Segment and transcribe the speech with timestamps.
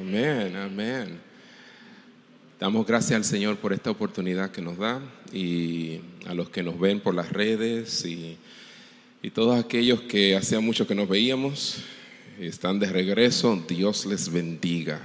[0.00, 1.20] Amén, amén.
[2.58, 4.98] Damos gracias al Señor por esta oportunidad que nos da
[5.30, 8.38] y a los que nos ven por las redes y,
[9.22, 11.82] y todos aquellos que hacía mucho que nos veíamos
[12.40, 13.62] están de regreso.
[13.68, 15.02] Dios les bendiga.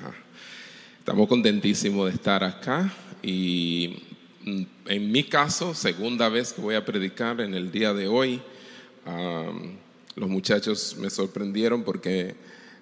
[1.00, 4.02] Estamos contentísimos de estar acá y
[4.46, 8.42] mm, en mi caso, segunda vez que voy a predicar en el día de hoy,
[10.16, 12.36] los muchachos me sorprendieron porque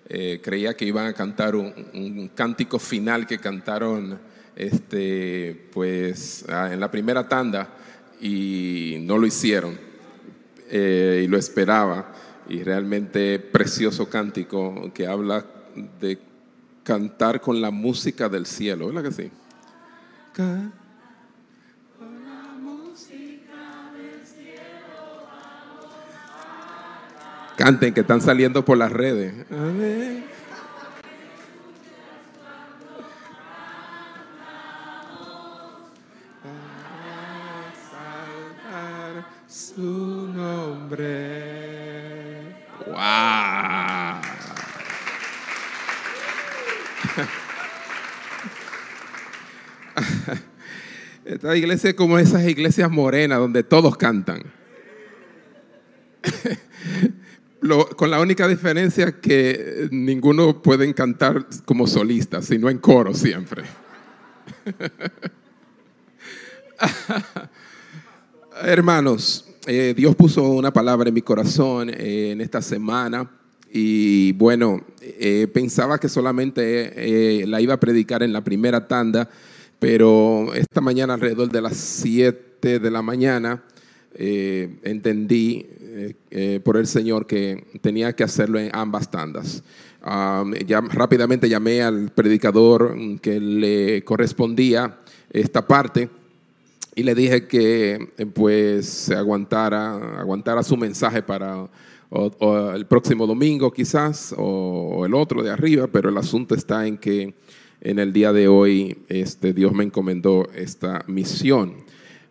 [0.10, 4.18] eh, creía que iban a cantar un, cántico final que cantaron
[4.56, 7.70] este, pues, ah, en la primera tanda
[8.22, 9.78] y no lo hicieron
[10.70, 12.14] eh, y lo esperaba.
[12.50, 15.46] Y realmente precioso cántico que habla
[16.00, 16.18] de
[16.84, 19.32] cantar con la música del cielo, ¿verdad que sí?
[27.58, 29.34] Canten que están saliendo por las redes.
[29.52, 30.38] Amén.
[39.78, 41.06] su nombre.
[42.88, 42.98] ¡Wow!
[51.26, 54.44] Esta iglesia es como esas iglesias morenas donde todos cantan.
[57.62, 63.64] Lo, con la única diferencia que ninguno puede cantar como solista, sino en coro siempre.
[68.64, 73.30] Hermanos, eh, Dios puso una palabra en mi corazón eh, en esta semana
[73.72, 79.30] y bueno, eh, pensaba que solamente la iba a predicar en la primera tanda,
[79.80, 83.64] pero esta mañana alrededor de las 7 de la mañana
[84.16, 85.68] entendí
[86.64, 89.64] por el Señor que tenía que hacerlo en ambas tandas.
[90.66, 95.00] ya rápidamente llamé al predicador que le correspondía
[95.32, 96.10] esta parte
[96.96, 101.68] y le dije que pues se aguantara, aguantara su mensaje para
[102.76, 107.34] el próximo domingo quizás o, el otro de arriba, pero el asunto está en que
[107.82, 111.76] en el día de hoy este, Dios me encomendó esta misión.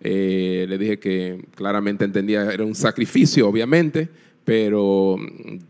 [0.00, 4.08] Eh, le dije que claramente entendía, era un sacrificio obviamente,
[4.44, 5.16] pero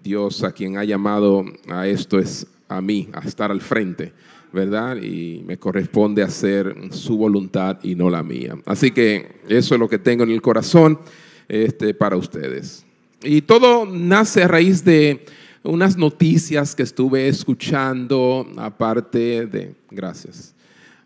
[0.02, 4.12] Dios a quien ha llamado a esto es a mí, a estar al frente.
[4.52, 4.96] ¿verdad?
[5.02, 8.56] Y me corresponde hacer su voluntad y no la mía.
[8.64, 10.98] Así que eso es lo que tengo en el corazón
[11.46, 12.86] este, para ustedes.
[13.22, 15.24] Y todo nace a raíz de
[15.62, 20.54] unas noticias que estuve escuchando, aparte de, gracias,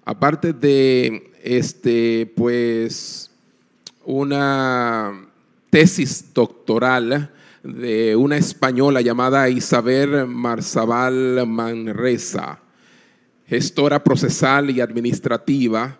[0.04, 3.30] aparte de, este, pues,
[4.04, 5.28] una
[5.70, 7.30] tesis doctoral
[7.62, 12.60] de una española llamada Isabel Marzabal Manresa
[13.50, 15.98] gestora procesal y administrativa,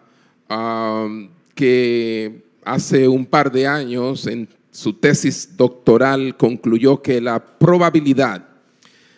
[0.49, 8.47] um, que hace un par de años en su tesis doctoral concluyó que la probabilidad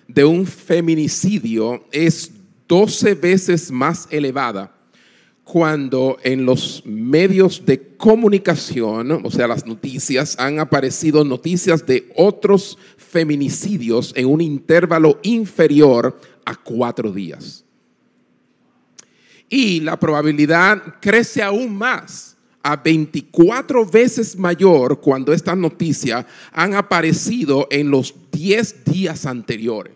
[0.08, 2.32] de un feminicidio es
[2.66, 4.74] 12 veces más elevada
[5.44, 12.78] cuando en los medios de comunicación, o sea, las noticias, han aparecido noticias de otros
[12.96, 17.64] feminicidios en un intervalo inferior a cuatro días
[19.52, 27.68] y la probabilidad crece aún más a 24 veces mayor cuando estas noticias han aparecido
[27.70, 29.94] en los 10 días anteriores.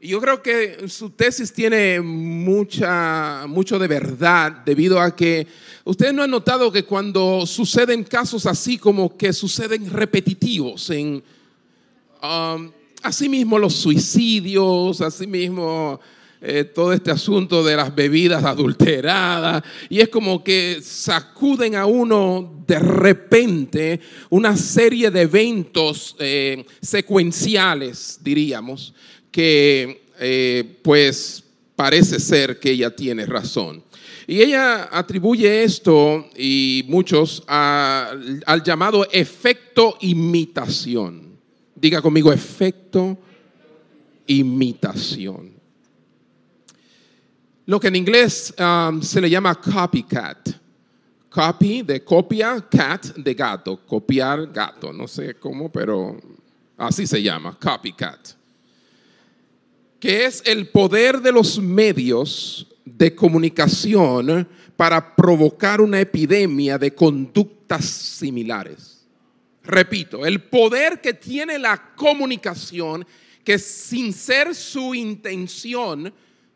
[0.00, 5.44] Y yo creo que su tesis tiene mucha, mucho de verdad debido a que
[5.84, 11.20] ustedes no han notado que cuando suceden casos así como que suceden repetitivos en
[12.22, 12.70] um,
[13.02, 15.98] asimismo los suicidios, asimismo
[16.40, 22.62] eh, todo este asunto de las bebidas adulteradas y es como que sacuden a uno
[22.64, 28.94] de repente una serie de eventos eh, secuenciales, diríamos,
[29.30, 31.44] que eh, pues
[31.76, 33.82] parece ser que ella tiene razón.
[34.26, 41.38] Y ella atribuye esto, y muchos, al llamado efecto imitación.
[41.74, 43.16] Diga conmigo, efecto
[44.26, 45.58] imitación
[47.68, 50.48] lo que en inglés um, se le llama copycat.
[51.28, 56.18] Copy de copia, cat de gato, copiar gato, no sé cómo, pero
[56.78, 58.37] así se llama, copycat.
[60.00, 67.84] Que es el poder de los medios de comunicación para provocar una epidemia de conductas
[67.84, 69.04] similares.
[69.64, 73.04] Repito, el poder que tiene la comunicación
[73.42, 76.12] que sin ser su intención,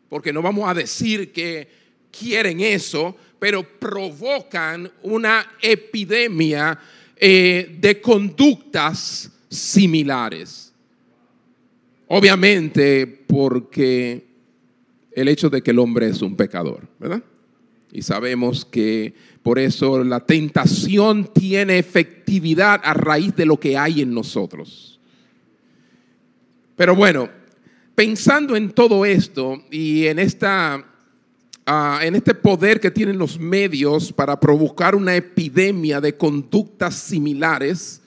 [0.09, 1.67] porque no vamos a decir que
[2.11, 6.79] quieren eso, pero provocan una epidemia
[7.17, 10.62] eh, de conductas similares.
[12.15, 14.23] Obviamente porque
[15.13, 17.23] el hecho de que el hombre es un pecador, ¿verdad?
[17.91, 24.01] Y sabemos que por eso la tentación tiene efectividad a raíz de lo que hay
[24.01, 24.99] en nosotros.
[26.75, 27.31] Pero bueno,
[27.95, 30.85] pensando en todo esto y en, esta,
[31.65, 38.03] ah, en este poder que tienen los medios para provocar una epidemia de conductas similares,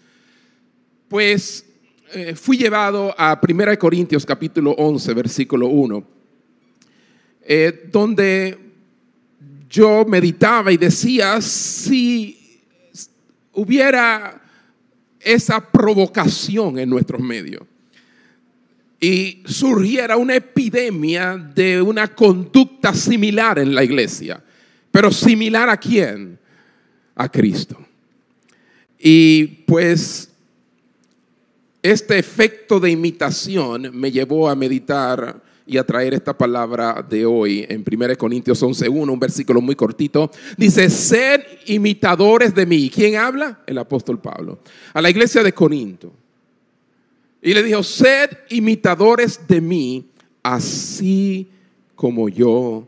[1.08, 1.65] pues
[2.16, 6.02] eh, fui llevado a 1 Corintios capítulo 11, versículo 1,
[7.42, 8.58] eh, donde
[9.68, 12.62] yo meditaba y decía, si
[13.52, 14.40] hubiera
[15.20, 17.64] esa provocación en nuestros medios,
[18.98, 24.42] y surgiera una epidemia de una conducta similar en la iglesia.
[24.90, 26.38] Pero similar a quién?
[27.14, 27.76] A Cristo.
[28.98, 30.30] Y pues
[31.82, 37.66] este efecto de imitación me llevó a meditar y a traer esta palabra de hoy
[37.68, 40.30] en 1 Corintios 11.1, un versículo muy cortito.
[40.56, 42.88] Dice, sed imitadores de mí.
[42.88, 43.62] ¿Quién habla?
[43.66, 44.60] El apóstol Pablo.
[44.94, 46.12] A la iglesia de Corinto.
[47.42, 50.06] Y le dijo, sed imitadores de mí,
[50.42, 51.48] así
[51.96, 52.86] como yo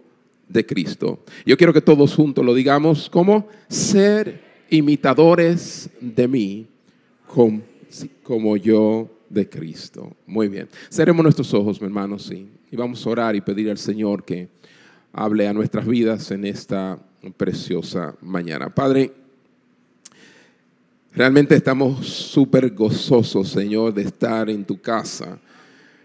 [0.48, 1.24] de Cristo.
[1.44, 4.40] Yo quiero que todos juntos lo digamos como ser
[4.70, 6.66] imitadores de mí,
[7.26, 7.62] como,
[8.22, 10.16] como yo de Cristo.
[10.26, 10.68] Muy bien.
[10.90, 12.48] Cerremos nuestros ojos, mi hermano, sí.
[12.70, 14.48] Y vamos a orar y pedir al Señor que
[15.12, 16.98] hable a nuestras vidas en esta
[17.36, 18.74] preciosa mañana.
[18.74, 19.12] Padre,
[21.18, 25.40] Realmente estamos súper gozosos, Señor, de estar en tu casa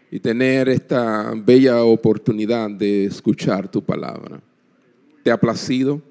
[0.10, 4.42] y tener esta bella oportunidad de escuchar tu palabra.
[5.22, 6.02] ¿Te ha placido,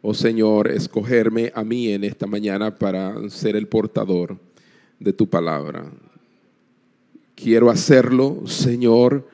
[0.00, 4.38] oh Señor, escogerme a mí en esta mañana para ser el portador
[5.00, 5.90] de tu palabra?
[7.34, 9.26] Quiero hacerlo, Señor,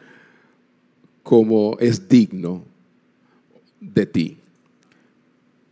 [1.23, 2.65] como es digno
[3.81, 4.37] de ti.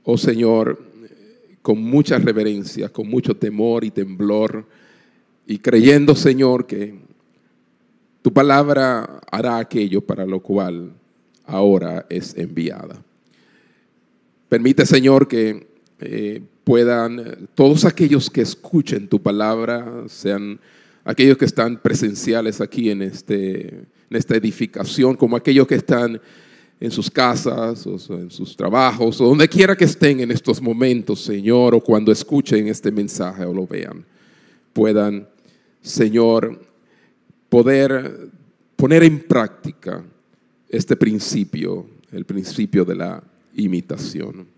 [0.03, 0.83] Oh Señor,
[1.63, 4.67] con mucha reverencia, con mucho temor y temblor,
[5.47, 6.95] y creyendo, Señor, que
[8.21, 10.93] tu palabra hará aquello para lo cual
[11.47, 13.03] ahora es enviada.
[14.49, 15.67] Permite, Señor, que
[16.01, 20.59] eh, puedan todos aquellos que escuchen tu palabra, sean
[21.05, 26.21] aquellos que están presenciales aquí en, este, en esta edificación, como aquellos que están
[26.81, 31.21] en sus casas o en sus trabajos o donde quiera que estén en estos momentos,
[31.21, 34.05] Señor, o cuando escuchen este mensaje o lo vean,
[34.73, 35.29] puedan,
[35.81, 36.61] Señor,
[37.49, 38.31] poder
[38.77, 40.05] poner en práctica
[40.69, 43.23] este principio, el principio de la
[43.55, 44.54] imitación,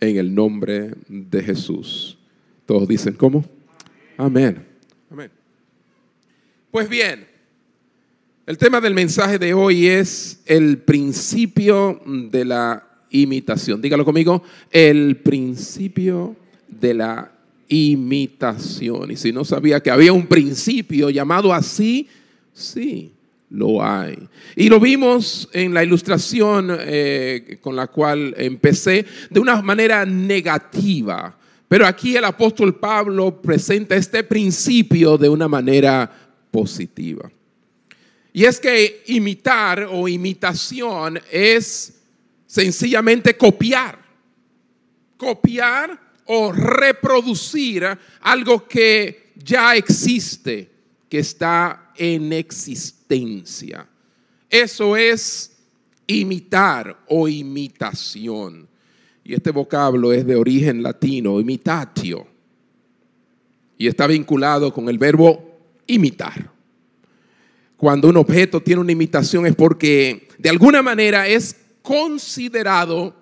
[0.00, 2.18] en el nombre de Jesús.
[2.66, 3.44] Todos dicen, ¿cómo?
[4.16, 4.64] Amén.
[5.10, 5.30] Amén.
[6.70, 7.26] Pues bien.
[8.46, 13.80] El tema del mensaje de hoy es el principio de la imitación.
[13.80, 16.34] Dígalo conmigo, el principio
[16.66, 17.32] de la
[17.68, 19.10] imitación.
[19.10, 22.08] Y si no sabía que había un principio llamado así,
[22.52, 23.12] sí,
[23.50, 24.28] lo hay.
[24.56, 31.36] Y lo vimos en la ilustración eh, con la cual empecé de una manera negativa.
[31.66, 36.10] Pero aquí el apóstol Pablo presenta este principio de una manera
[36.50, 37.30] positiva.
[38.32, 42.00] Y es que imitar o imitación es
[42.46, 43.98] sencillamente copiar.
[45.16, 47.86] Copiar o reproducir
[48.20, 50.70] algo que ya existe,
[51.08, 53.86] que está en existencia.
[54.48, 55.58] Eso es
[56.06, 58.66] imitar o imitación.
[59.22, 62.26] Y este vocablo es de origen latino, imitatio.
[63.76, 66.58] Y está vinculado con el verbo imitar
[67.78, 73.14] cuando un objeto tiene una imitación es porque de alguna manera es considerado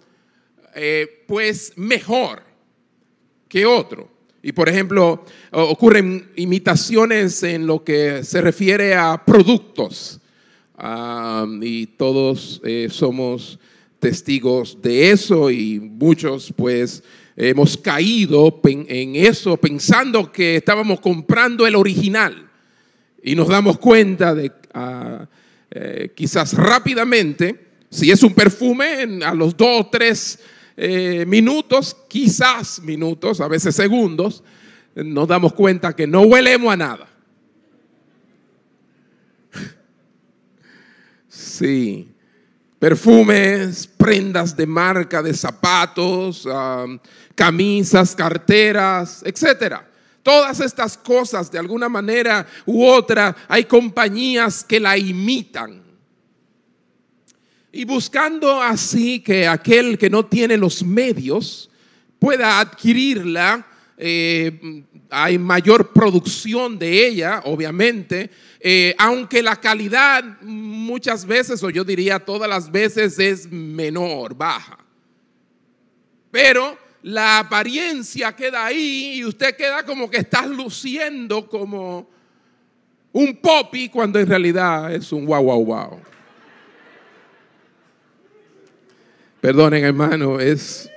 [0.74, 2.42] eh, pues mejor
[3.48, 4.15] que otro.
[4.46, 10.20] Y por ejemplo, ocurren imitaciones en lo que se refiere a productos.
[11.62, 13.58] y todos eh, somos
[13.98, 17.02] testigos de eso y muchos pues
[17.34, 22.48] hemos caído en eso pensando que estábamos comprando el original
[23.24, 25.26] y nos damos cuenta de ah,
[25.72, 30.38] eh, quizás rápidamente, si es un perfume, a los dos o tres
[30.76, 34.42] eh, minutos, quizás minutos, a veces segundos,
[34.94, 37.08] nos damos cuenta que no huelemos a nada.
[41.28, 42.12] Sí.
[42.78, 46.46] Perfumes, prendas de marca, de zapatos,
[47.34, 49.88] camisas, carteras, etcétera.
[50.22, 55.85] Todas estas cosas, de alguna manera u otra, hay compañías que la imitan.
[57.72, 61.68] Y buscando así que aquel que no tiene los medios
[62.18, 63.66] pueda adquirirla,
[63.98, 68.30] eh, hay mayor producción de ella, obviamente,
[68.60, 74.78] eh, aunque la calidad muchas veces, o yo diría todas las veces, es menor, baja.
[76.30, 82.08] Pero la apariencia queda ahí y usted queda como que está luciendo como
[83.12, 86.00] un popi cuando en realidad es un wow, wow, wow.
[89.46, 90.90] Perdonen hermano, es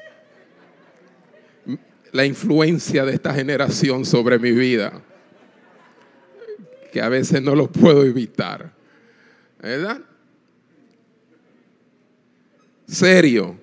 [2.11, 5.03] la influencia de esta generación sobre mi vida,
[6.91, 8.73] que a veces no lo puedo evitar.
[9.59, 10.01] ¿Verdad?
[12.87, 13.55] Serio.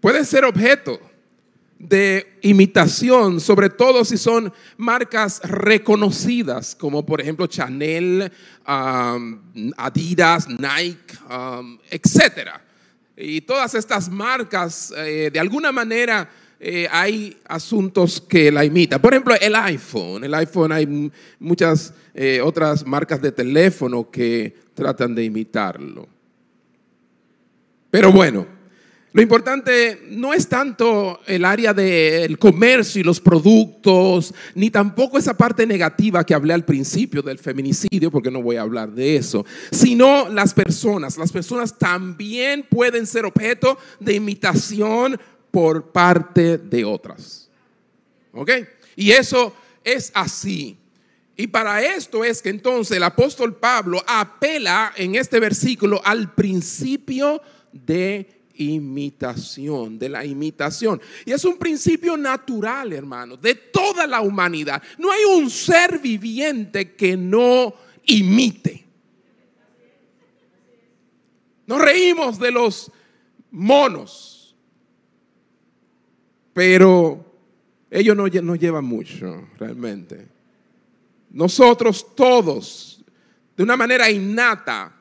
[0.00, 0.98] Puede ser objeto
[1.78, 8.32] de imitación, sobre todo si son marcas reconocidas, como por ejemplo Chanel,
[9.76, 12.71] Adidas, Nike, um, etc.
[13.16, 16.28] Y todas estas marcas, eh, de alguna manera,
[16.58, 19.00] eh, hay asuntos que la imitan.
[19.00, 20.24] Por ejemplo, el iPhone.
[20.24, 26.08] El iPhone hay muchas eh, otras marcas de teléfono que tratan de imitarlo.
[27.90, 28.46] Pero bueno,
[29.14, 35.36] lo importante no es tanto el área del comercio y los productos, ni tampoco esa
[35.36, 39.44] parte negativa que hablé al principio del feminicidio, porque no voy a hablar de eso,
[39.70, 41.18] sino las personas.
[41.18, 47.50] Las personas también pueden ser objeto de imitación por parte de otras.
[48.32, 48.50] ¿Ok?
[48.96, 49.54] Y eso
[49.84, 50.78] es así.
[51.36, 57.42] Y para esto es que entonces el apóstol Pablo apela en este versículo al principio
[57.72, 61.00] de imitación, de la imitación.
[61.24, 64.82] Y es un principio natural, hermano, de toda la humanidad.
[64.98, 67.74] No hay un ser viviente que no
[68.06, 68.84] imite.
[71.66, 72.90] Nos reímos de los
[73.50, 74.56] monos,
[76.52, 77.24] pero
[77.90, 80.28] ellos no, no llevan mucho, realmente.
[81.30, 83.04] Nosotros todos,
[83.56, 84.94] de una manera innata,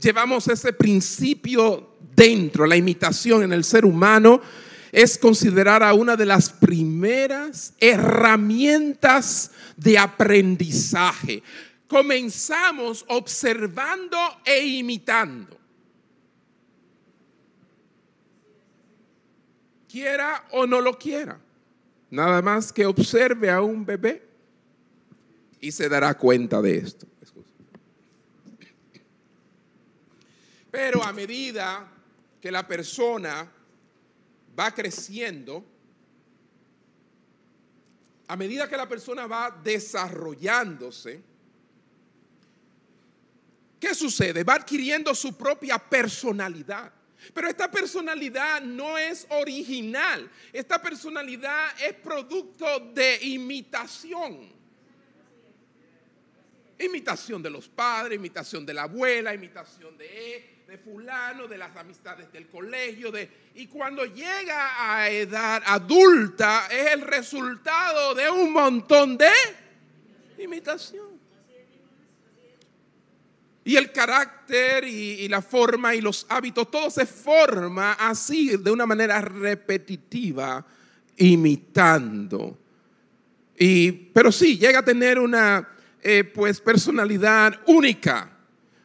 [0.00, 1.87] llevamos ese principio
[2.18, 4.42] dentro, la imitación en el ser humano
[4.92, 11.42] es considerada una de las primeras herramientas de aprendizaje.
[11.86, 15.58] Comenzamos observando e imitando.
[19.88, 21.40] quiera o no lo quiera.
[22.10, 24.22] Nada más que observe a un bebé
[25.60, 27.06] y se dará cuenta de esto.
[30.70, 31.90] Pero a medida
[32.40, 33.50] que la persona
[34.58, 35.64] va creciendo,
[38.26, 41.22] a medida que la persona va desarrollándose,
[43.80, 44.44] ¿qué sucede?
[44.44, 46.92] Va adquiriendo su propia personalidad.
[47.34, 50.30] Pero esta personalidad no es original.
[50.52, 54.52] Esta personalidad es producto de imitación.
[56.78, 62.30] Imitación de los padres, imitación de la abuela, imitación de, de fulano, de las amistades
[62.30, 63.10] del colegio.
[63.10, 69.30] De, y cuando llega a edad adulta es el resultado de un montón de
[70.38, 71.06] imitación.
[73.64, 78.84] Y el carácter y, la forma y los hábitos, todo se forma así, de una
[78.84, 80.64] manera repetitiva,
[81.16, 82.58] imitando.
[83.58, 85.66] Y, pero sí, llega a tener una
[86.02, 88.37] eh, pues, personalidad única,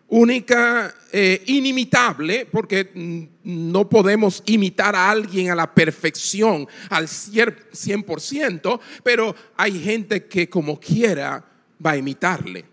[0.10, 9.36] única, eh, inimitable, porque no podemos imitar a alguien a la perfección, al 100%, pero
[9.58, 11.44] hay gente que como quiera
[11.84, 12.66] va a imitarle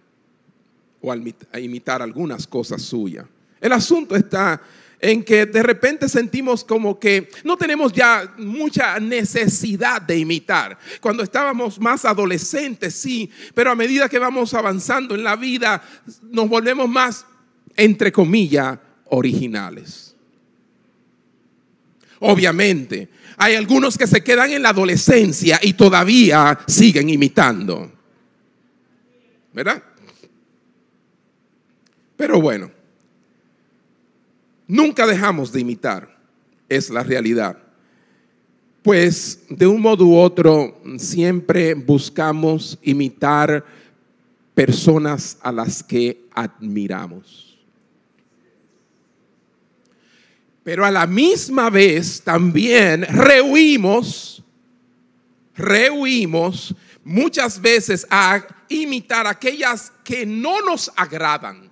[1.00, 3.24] o a imitar algunas cosas suyas.
[3.60, 4.60] El asunto está
[5.00, 10.78] en que de repente sentimos como que no tenemos ya mucha necesidad de imitar.
[11.00, 15.82] Cuando estábamos más adolescentes, sí, pero a medida que vamos avanzando en la vida,
[16.22, 17.24] nos volvemos más,
[17.76, 20.14] entre comillas, originales.
[22.20, 27.90] Obviamente, hay algunos que se quedan en la adolescencia y todavía siguen imitando.
[29.54, 29.82] ¿Verdad?
[32.16, 32.70] Pero bueno,
[34.70, 36.16] nunca dejamos de imitar,
[36.68, 37.58] es la realidad.
[38.82, 43.64] Pues de un modo u otro siempre buscamos imitar
[44.54, 47.58] personas a las que admiramos.
[50.62, 54.42] Pero a la misma vez también rehuimos,
[55.56, 61.69] rehuimos muchas veces a imitar aquellas que no nos agradan.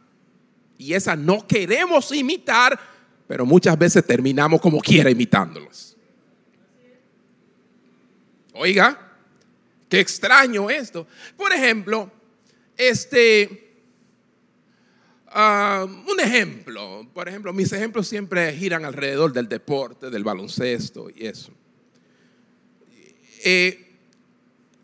[0.79, 2.79] Y esas no queremos imitar,
[3.27, 5.97] pero muchas veces terminamos como quiera imitándolos.
[8.55, 8.99] Oiga,
[9.89, 11.07] qué extraño esto.
[11.37, 12.11] Por ejemplo,
[12.77, 13.75] este,
[15.27, 21.27] ah, un ejemplo, por ejemplo, mis ejemplos siempre giran alrededor del deporte, del baloncesto y
[21.27, 21.53] eso.
[23.45, 23.88] Eh,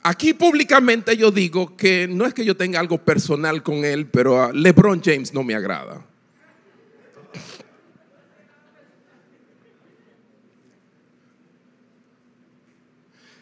[0.04, 4.52] aquí públicamente yo digo que no es que yo tenga algo personal con él, pero
[4.52, 6.06] LeBron James no me agrada.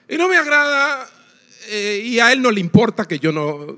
[0.08, 1.08] Y no me agrada,
[1.68, 3.76] eh, y a él no le importa que yo no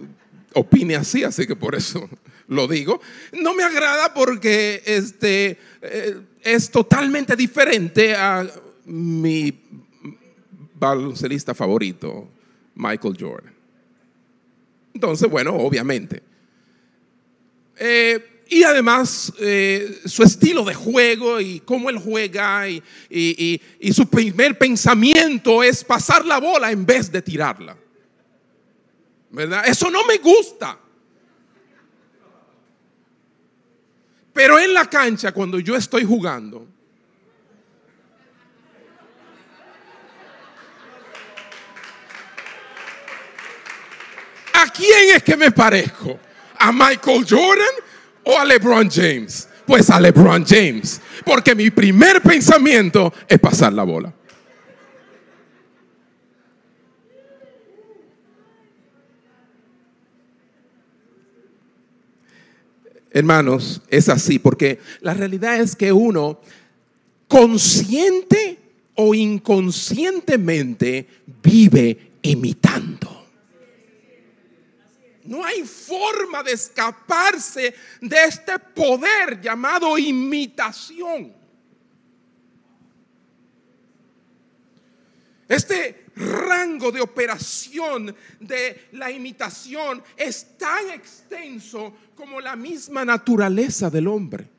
[0.53, 2.09] opine así, así que por eso
[2.49, 3.01] lo digo.
[3.33, 8.47] No me agrada porque este, eh, es totalmente diferente a
[8.85, 9.59] mi
[10.75, 12.29] baloncelista favorito,
[12.75, 13.55] Michael Jordan.
[14.95, 16.23] Entonces, bueno, obviamente.
[17.77, 24.07] Eh, y además eh, su estilo de juego y cómo él juega y, y, su
[24.07, 27.77] primer pensamiento es pasar la bola en vez de tirarla.
[29.31, 29.65] ¿Verdad?
[29.67, 30.79] Eso no me gusta.
[34.33, 36.69] Pero en la cancha, cuando yo estoy jugando,
[44.65, 46.19] ¿a quién es que me parezco?
[46.59, 47.75] ¿A Michael Jordan
[48.25, 49.49] o a LeBron James?
[49.67, 54.13] Pues a LeBron James, porque mi primer pensamiento es pasar la bola.
[63.11, 66.41] Hermanos, es así, porque la realidad es que uno,
[67.29, 68.59] consciente
[68.97, 71.07] o inconscientemente,
[71.43, 72.74] vive imitando.
[75.25, 81.33] No hay forma de escaparse de este poder llamado imitación.
[85.49, 94.09] Este rango de operación de la imitación es tan extenso como la misma naturaleza del
[94.09, 94.54] hombre.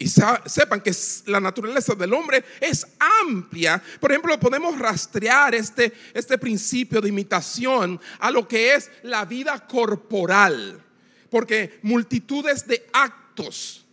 [0.00, 0.94] Y sepan que
[1.26, 2.86] la naturaleza del hombre es
[3.24, 3.82] amplia.
[3.98, 9.66] Por ejemplo, podemos rastrear este, este principio de imitación a lo que es la vida
[9.66, 10.80] corporal.
[11.28, 13.84] Porque multitudes de actos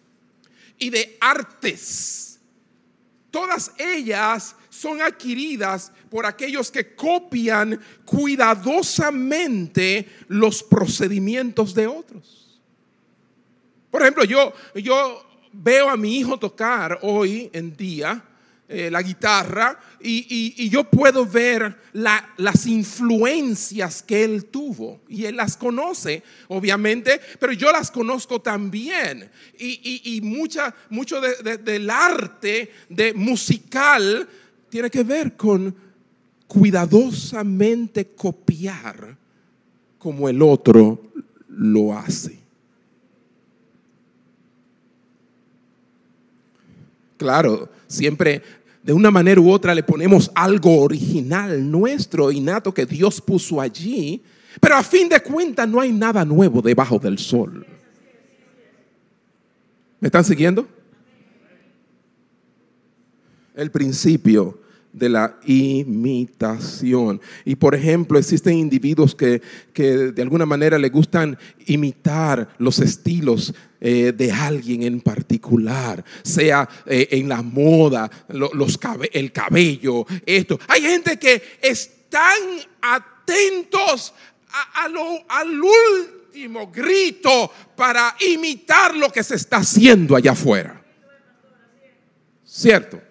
[0.78, 2.40] y de artes,
[3.32, 12.62] todas ellas son adquiridas por aquellos que copian cuidadosamente los procedimientos de otros.
[13.90, 15.26] Por ejemplo, yo, yo
[15.64, 18.24] veo a mi hijo tocar hoy en día
[18.68, 25.56] eh, la guitarra y, yo puedo ver las influencias que él tuvo y él las
[25.56, 29.30] conoce, obviamente, pero yo las conozco también.
[29.60, 34.28] Y, mucha, mucho del arte de musical
[34.70, 35.76] tiene que ver con
[36.48, 39.16] cuidadosamente copiar
[40.00, 41.12] como el otro
[41.50, 42.45] lo hace.
[47.18, 48.42] Claro, siempre
[48.84, 54.22] de una manera u otra le ponemos algo original nuestro, innato que Dios puso allí,
[54.62, 57.66] pero a fin de cuentas no hay nada nuevo debajo del sol.
[60.00, 60.68] ¿Me están siguiendo?
[63.56, 64.60] El principio
[64.96, 67.22] de la imitación.
[67.44, 69.42] Y por ejemplo, existen individuos que,
[69.76, 77.10] de alguna manera le gustan imitar los estilos eh, de alguien en particular, sea eh,
[77.12, 78.80] en la moda, los
[79.12, 80.60] el cabello, esto.
[80.68, 82.40] Hay gente que están
[82.82, 84.14] atentos
[84.78, 90.82] al último grito para imitar lo que se está haciendo allá afuera.
[92.46, 93.02] ¿Cierto?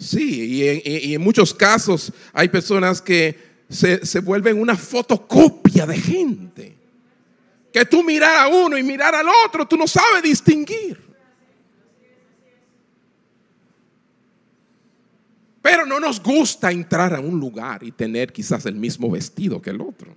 [0.00, 6.74] Sí, y en, muchos casos hay personas que se, se, vuelven una fotocopia de gente.
[7.70, 10.98] Que tú mirar a uno y mirar al otro, tú no sabes distinguir.
[15.60, 19.68] Pero no nos gusta entrar a un lugar y tener quizás el mismo vestido que
[19.68, 20.16] el otro.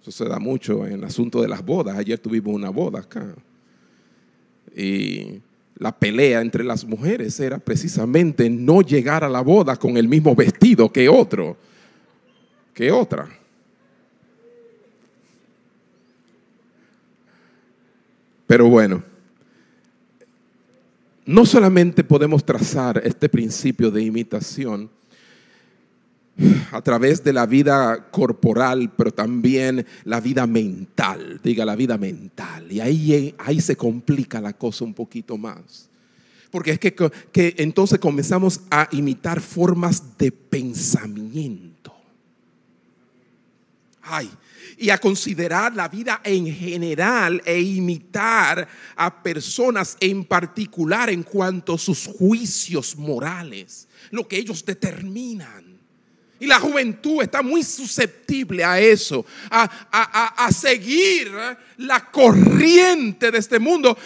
[0.00, 1.98] Eso se da mucho en el asunto de las bodas.
[1.98, 3.36] Ayer tuvimos una boda acá.
[4.74, 5.42] Y
[5.76, 10.34] la pelea entre las mujeres era precisamente no llegar a la boda con el mismo
[10.34, 11.56] vestido que otro,
[12.74, 13.28] que otra.
[18.46, 19.02] Pero bueno,
[21.24, 24.90] no solamente podemos trazar este principio de imitación,
[26.70, 32.70] a través de la vida corporal, pero también la vida mental, diga la vida mental.
[32.70, 35.88] Y ahí, ahí se complica la cosa un poquito más.
[36.50, 41.94] Porque es que, que entonces comenzamos a imitar formas de pensamiento.
[44.02, 44.28] Ay,
[44.76, 51.74] y a considerar la vida en general e imitar a personas en particular en cuanto
[51.74, 55.71] a sus juicios morales, lo que ellos determinan.
[56.42, 61.30] Y la juventud está muy susceptible a eso, a, seguir
[61.76, 63.96] la corriente de este mundo.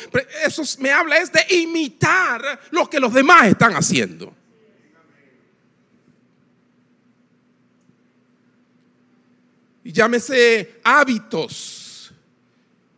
[0.44, 4.34] eso me habla es de imitar lo que los demás están haciendo.
[9.82, 12.12] Y llámese hábitos.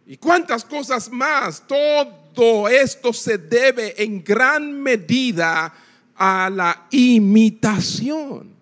[0.05, 1.63] Y cuántas cosas más.
[1.65, 5.73] Todo esto se debe en gran medida
[6.17, 8.58] a la imitación.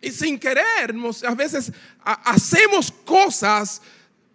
[0.00, 0.94] Y sin querer,
[1.26, 1.72] a veces
[2.04, 3.82] hacemos cosas,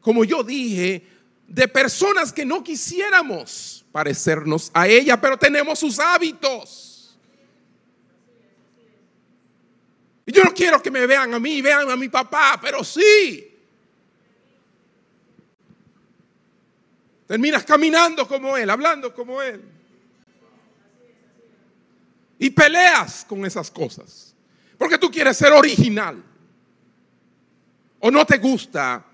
[0.02, 1.08] como yo dije,
[1.48, 7.16] de personas que no quisiéramos parecernos a ella, pero tenemos sus hábitos.
[10.26, 13.50] Y yo no quiero que me vean a mí, vean a mi papá, pero sí.
[17.28, 19.62] Terminas caminando como él, hablando como él.
[22.40, 24.33] Y peleas con esas cosas.
[24.78, 26.24] Porque tú quieres ser original.
[28.00, 29.06] O no te gusta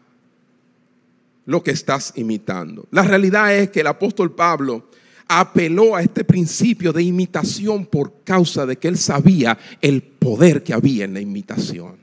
[1.45, 2.87] lo que estás imitando.
[2.91, 4.89] La realidad es que el apóstol Pablo
[5.27, 10.73] apeló a este principio de imitación por causa de que él sabía el poder que
[10.73, 11.97] había en la imitación.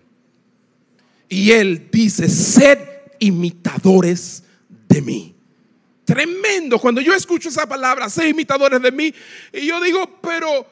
[1.29, 2.79] Y él dice, sed
[3.19, 4.45] imitadores
[4.89, 5.35] de mí.
[6.05, 6.79] Tremendo.
[6.79, 9.13] Cuando yo escucho esa palabra, sed imitadores de mí,
[9.53, 10.67] y yo digo, pero...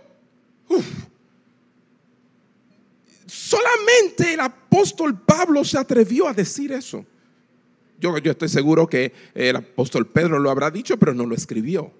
[3.34, 7.04] Solamente el apóstol Pablo se atrevió a decir eso.
[7.98, 11.90] Yo, yo estoy seguro que el apóstol Pedro lo habrá dicho, pero no lo escribió.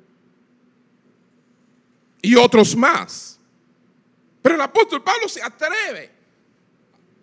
[2.23, 3.41] Y otros más.
[4.43, 6.13] Pero el apóstol Pablo se atreve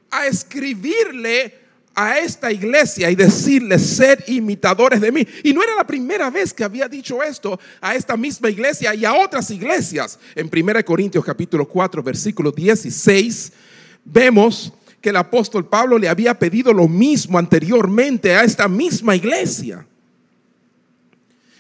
[0.10, 1.62] a escribirle
[1.96, 5.26] a esta iglesia y decirle, ser imitadores de mí.
[5.42, 9.06] Y no era la primera vez que había dicho esto a esta misma iglesia y
[9.06, 10.20] a otras iglesias.
[10.36, 13.54] En 1 Corintios capítulo 4, versículo 16,
[14.04, 19.86] vemos que el apóstol Pablo le había pedido lo mismo anteriormente a esta misma iglesia.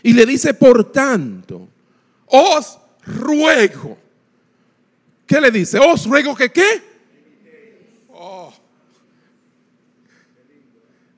[0.03, 1.67] Y le dice, por tanto,
[2.27, 3.97] os ruego.
[5.25, 5.79] ¿Qué le dice?
[5.79, 6.81] Os ruego que qué?
[8.09, 8.53] Oh.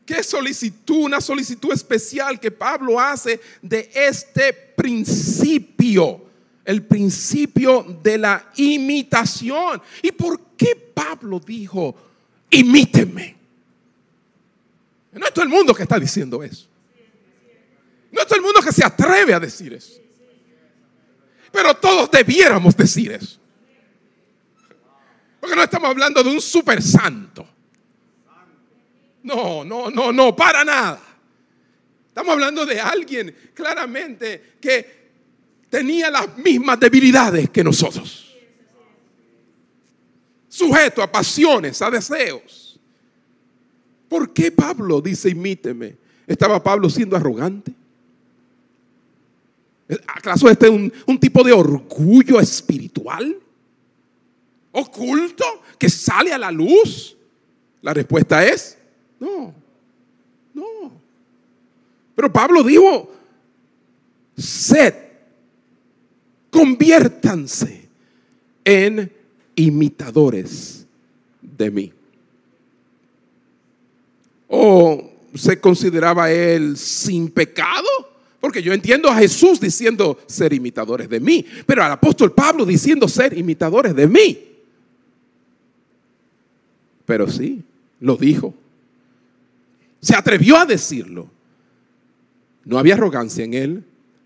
[0.06, 6.22] Qué solicitud, una solicitud especial que Pablo hace de este principio
[6.66, 9.82] el principio de la imitación.
[10.02, 11.96] ¿Y por qué Pablo dijo,
[12.50, 13.36] imíteme?
[15.12, 16.68] No es todo el mundo que está diciendo eso.
[18.12, 20.02] No es todo el mundo que se atreve a decir eso.
[21.52, 23.40] Pero todos debiéramos decir eso.
[25.40, 27.48] Porque no estamos hablando de un super santo.
[29.24, 31.00] No, no, no, no, para nada.
[32.08, 35.03] Estamos hablando de alguien claramente que
[35.74, 38.32] tenía las mismas debilidades que nosotros.
[40.48, 42.80] Sujeto a pasiones, a deseos.
[44.08, 45.96] ¿Por qué Pablo dice imíteme?
[46.28, 47.74] ¿Estaba Pablo siendo arrogante?
[50.06, 53.36] ¿Acaso este es un, un tipo de orgullo espiritual?
[54.74, 55.44] ¿Oculto?
[55.80, 57.18] ¿Que sale a la luz?
[57.82, 58.78] La respuesta es
[59.20, 59.52] no.
[60.54, 60.92] No.
[62.14, 63.12] Pero Pablo dijo,
[64.38, 65.03] sed
[66.54, 67.90] conviértanse
[68.64, 69.12] en
[69.56, 70.86] imitadores
[71.42, 71.92] de mí.
[74.48, 77.88] ¿O se consideraba él sin pecado?
[78.40, 83.08] Porque yo entiendo a Jesús diciendo ser imitadores de mí, pero al apóstol Pablo diciendo
[83.08, 84.40] ser imitadores de mí.
[87.06, 87.64] Pero sí,
[88.00, 88.54] lo dijo.
[90.02, 91.28] Se atrevió a decirlo.
[92.64, 93.84] No había arrogancia en él,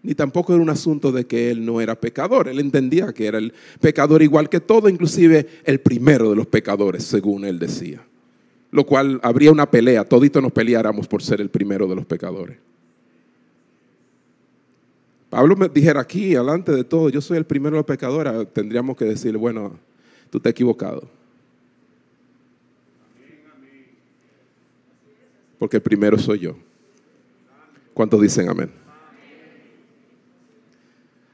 [0.08, 2.48] ni tampoco era un asunto de que él no era pecador.
[2.48, 7.04] Él entendía que era el pecador igual que todo, inclusive el primero de los pecadores,
[7.04, 8.02] según él decía.
[8.72, 12.56] Lo cual habría una pelea, todito nos peleáramos por ser el primero de los pecadores.
[15.30, 18.96] Pablo me dijera aquí, delante de todo, yo soy el primero de los pecadores, tendríamos
[18.96, 19.78] que decirle, bueno,
[20.30, 21.06] tú te has equivocado.
[25.60, 26.56] Porque el primero soy yo.
[27.94, 28.87] ¿Cuántos dicen amén?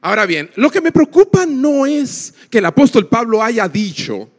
[0.04, 4.30] Ahora bien, lo que me preocupa no es que el apóstol Pablo haya dicho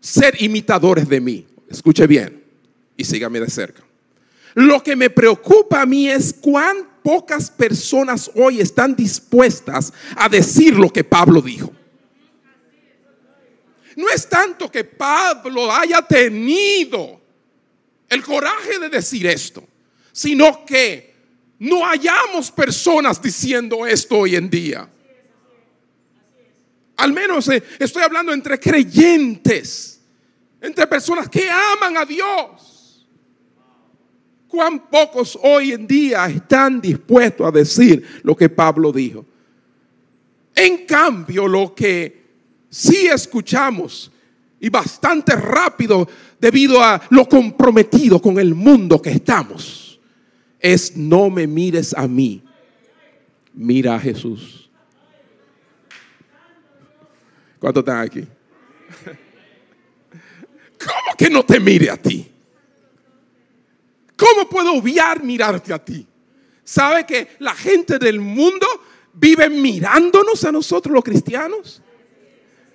[0.00, 1.46] ser imitadores de mí.
[1.70, 2.42] Escuche bien
[2.96, 3.84] y sígame de cerca.
[4.54, 10.74] Lo que me preocupa a mí es cuán pocas personas hoy están dispuestas a decir
[10.76, 11.72] lo que Pablo dijo.
[13.94, 17.20] No es tanto que Pablo haya tenido
[18.08, 19.62] el coraje de decir esto,
[20.10, 21.14] sino que
[21.60, 24.90] no hayamos personas diciendo esto hoy en día.
[26.96, 30.00] Al menos eh, estoy hablando entre creyentes,
[30.60, 32.76] entre personas que aman a Dios
[34.56, 39.24] cuán pocos hoy en día están dispuestos a decir lo que Pablo dijo.
[40.54, 42.24] En cambio, lo que
[42.70, 44.10] sí escuchamos
[44.58, 46.08] y bastante rápido
[46.40, 50.00] debido a lo comprometido con el mundo que estamos,
[50.58, 52.42] es no me mires a mí,
[53.52, 54.65] mira a Jesús.
[57.58, 58.20] ¿Cuántos están aquí?
[60.78, 62.30] ¿Cómo que no te mire a ti?
[64.16, 66.06] ¿Cómo puedo obviar mirarte a ti?
[66.64, 68.66] ¿Sabe que la gente del mundo
[69.12, 71.82] vive mirándonos a nosotros los cristianos?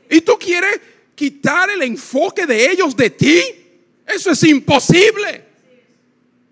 [0.09, 0.79] ¿Y tú quieres
[1.15, 3.41] quitar el enfoque de ellos de ti?
[4.05, 5.45] Eso es imposible.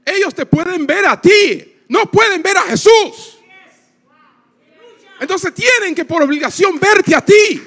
[0.06, 3.38] Ellos te pueden ver a ti, no pueden ver a Jesús.
[5.20, 7.62] Entonces tienen que por obligación verte a ti.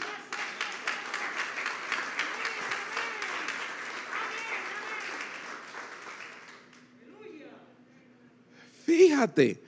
[9.13, 9.63] Fíjate,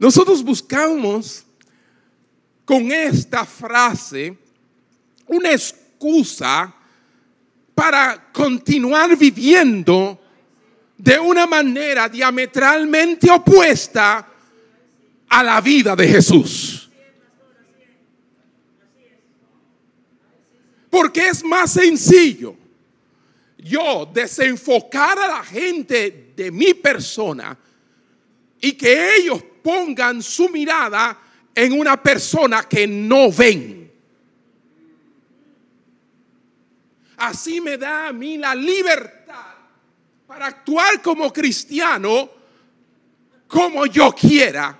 [0.00, 1.44] nosotros buscamos
[2.64, 4.36] con esta frase
[5.28, 6.74] una excusa
[7.72, 10.20] para continuar viviendo
[10.98, 14.28] de una manera diametralmente opuesta
[15.28, 16.90] a la vida de Jesús.
[20.90, 22.56] Porque es más sencillo
[23.56, 27.56] yo desenfocar a la gente de mi persona
[28.60, 31.18] y que ellos pongan su mirada
[31.54, 33.90] en una persona que no ven.
[37.16, 39.54] Así me da a mí la libertad
[40.26, 42.30] para actuar como cristiano
[43.46, 44.78] como yo quiera,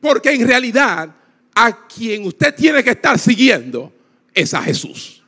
[0.00, 1.14] porque en realidad
[1.54, 3.92] a quien usted tiene que estar siguiendo
[4.32, 5.22] es a Jesús.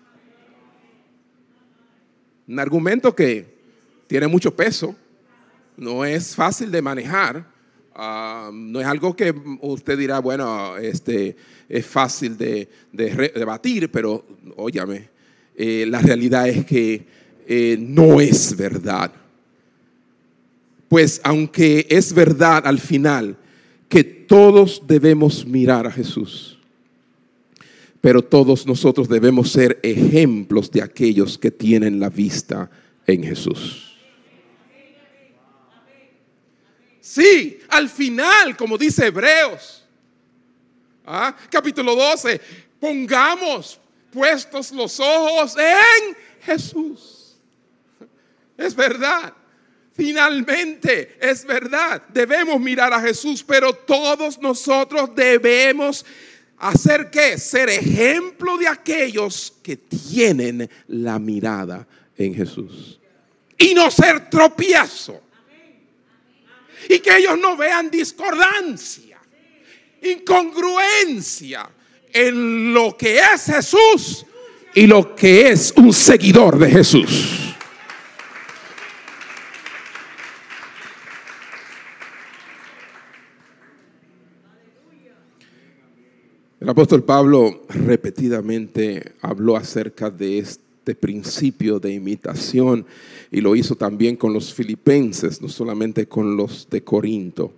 [2.46, 3.58] Un argumento que
[4.06, 4.96] tiene mucho peso
[5.78, 7.46] no es fácil de manejar.
[7.94, 11.36] Ah, no es algo que usted dirá, bueno, este,
[11.68, 14.24] es fácil de, debatir, pero
[14.56, 15.08] óyame,
[15.56, 17.06] eh, la realidad es que
[17.46, 19.12] eh, no es verdad.
[20.88, 23.36] Pues aunque es verdad al final
[23.88, 26.58] que todos debemos mirar a Jesús,
[28.00, 32.70] pero todos nosotros debemos ser ejemplos de aquellos que tienen la vista
[33.06, 33.87] en Jesús.
[37.08, 39.82] Sí, al final, como dice Hebreos,
[41.06, 41.34] ¿ah?
[41.48, 42.38] capítulo 12,
[42.78, 43.80] pongamos
[44.12, 47.38] puestos los ojos en Jesús.
[48.58, 49.32] Es verdad.
[49.94, 56.04] Finalmente, es verdad, debemos mirar a Jesús, pero todos nosotros debemos
[56.58, 63.00] hacer que ser ejemplo de aquellos que tienen la mirada en Jesús
[63.56, 65.22] y no ser tropiezo
[66.88, 69.18] y que ellos no vean discordancia,
[70.02, 71.68] incongruencia
[72.12, 74.26] en lo que es Jesús
[74.74, 77.54] y lo que es un seguidor de Jesús.
[86.60, 92.86] El apóstol Pablo repetidamente habló acerca de esto este principio de imitación
[93.30, 97.52] y lo hizo también con los filipenses, no solamente con los de Corinto.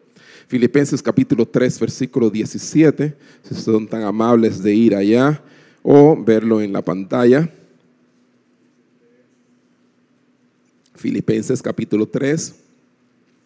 [0.48, 3.14] Filipenses capítulo 3, versículo 17,
[3.44, 5.40] si son tan amables de ir allá
[5.84, 7.48] o verlo en la pantalla.
[10.96, 12.52] Filipenses capítulo 3,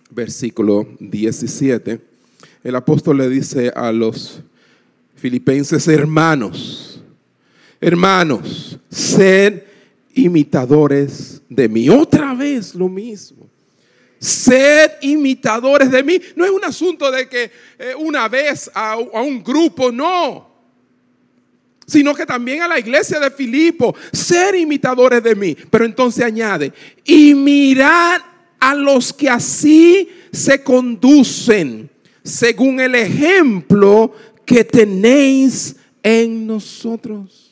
[0.09, 2.01] versículo 17.
[2.63, 4.41] El apóstol le dice a los
[5.15, 7.03] filipenses, hermanos,
[7.83, 9.74] hermanos, sed
[10.15, 11.89] imitadores de mí.
[11.89, 13.49] Otra vez lo mismo.
[14.19, 16.21] Sed imitadores de mí.
[16.35, 20.55] No es un asunto de que eh, una vez a, a un grupo, no.
[21.87, 25.55] Sino que también a la iglesia de Filipo, ser imitadores de mí.
[25.71, 26.73] Pero entonces añade,
[27.05, 28.23] y mirad
[28.59, 31.91] a los que así se conducen.
[32.25, 34.13] según el ejemplo
[34.47, 37.44] que tenéis en nosotros.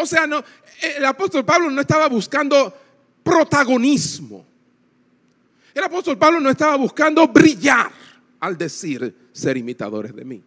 [0.00, 0.26] O sea,
[0.96, 2.74] el apóstol Pablo no estaba buscando
[3.22, 4.46] protagonismo.
[5.74, 7.92] El apóstol Pablo no estaba buscando brillar
[8.40, 10.42] al decir ser imitadores de mí.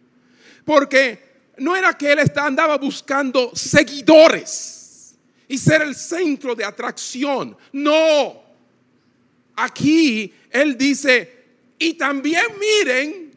[0.64, 5.14] Porque no era que él andaba buscando seguidores
[5.46, 7.56] y ser el centro de atracción.
[7.72, 8.42] No.
[9.54, 11.44] Aquí él dice,
[11.78, 13.30] y también miren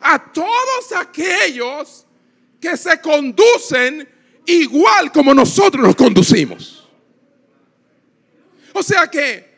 [0.00, 2.04] a todos aquellos
[2.60, 6.88] que se conducen igual como nosotros nos conducimos.
[8.72, 9.50] O sea que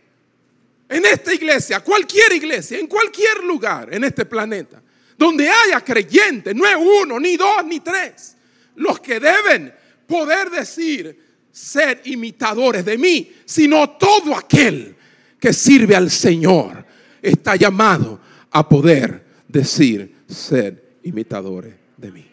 [0.89, 4.83] en esta iglesia, cualquier iglesia, en cualquier lugar en este planeta,
[5.17, 8.37] donde haya creyentes, no es uno, ni dos, ni tres,
[8.77, 9.73] los que deben
[10.07, 11.19] poder decir
[11.51, 14.97] ser imitadores de mí, sino todo aquel
[15.39, 16.85] que sirve al Señor
[17.21, 22.32] está llamado a poder decir ser imitadores de mí.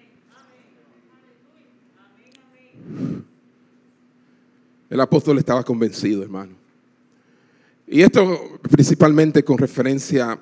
[4.89, 6.53] El apóstol estaba convencido, hermano.
[7.87, 10.39] Y esto principalmente con referencia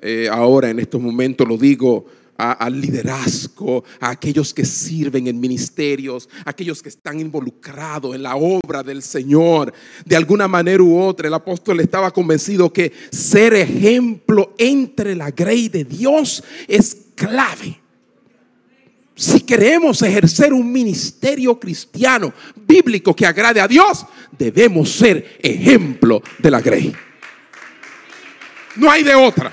[0.00, 2.06] eh, ahora en estos momentos, lo digo
[2.40, 8.82] al liderazgo, a aquellos que sirven en ministerios, aquellos que están involucrados en la obra
[8.82, 9.72] del Señor.
[10.06, 15.68] De alguna manera u otra, el apóstol estaba convencido que ser ejemplo entre la grey
[15.68, 17.79] de Dios es clave.
[19.20, 24.06] Si queremos ejercer un ministerio cristiano bíblico que agrade a Dios,
[24.38, 26.96] debemos ser ejemplo de la grey.
[28.76, 29.52] No hay de otra.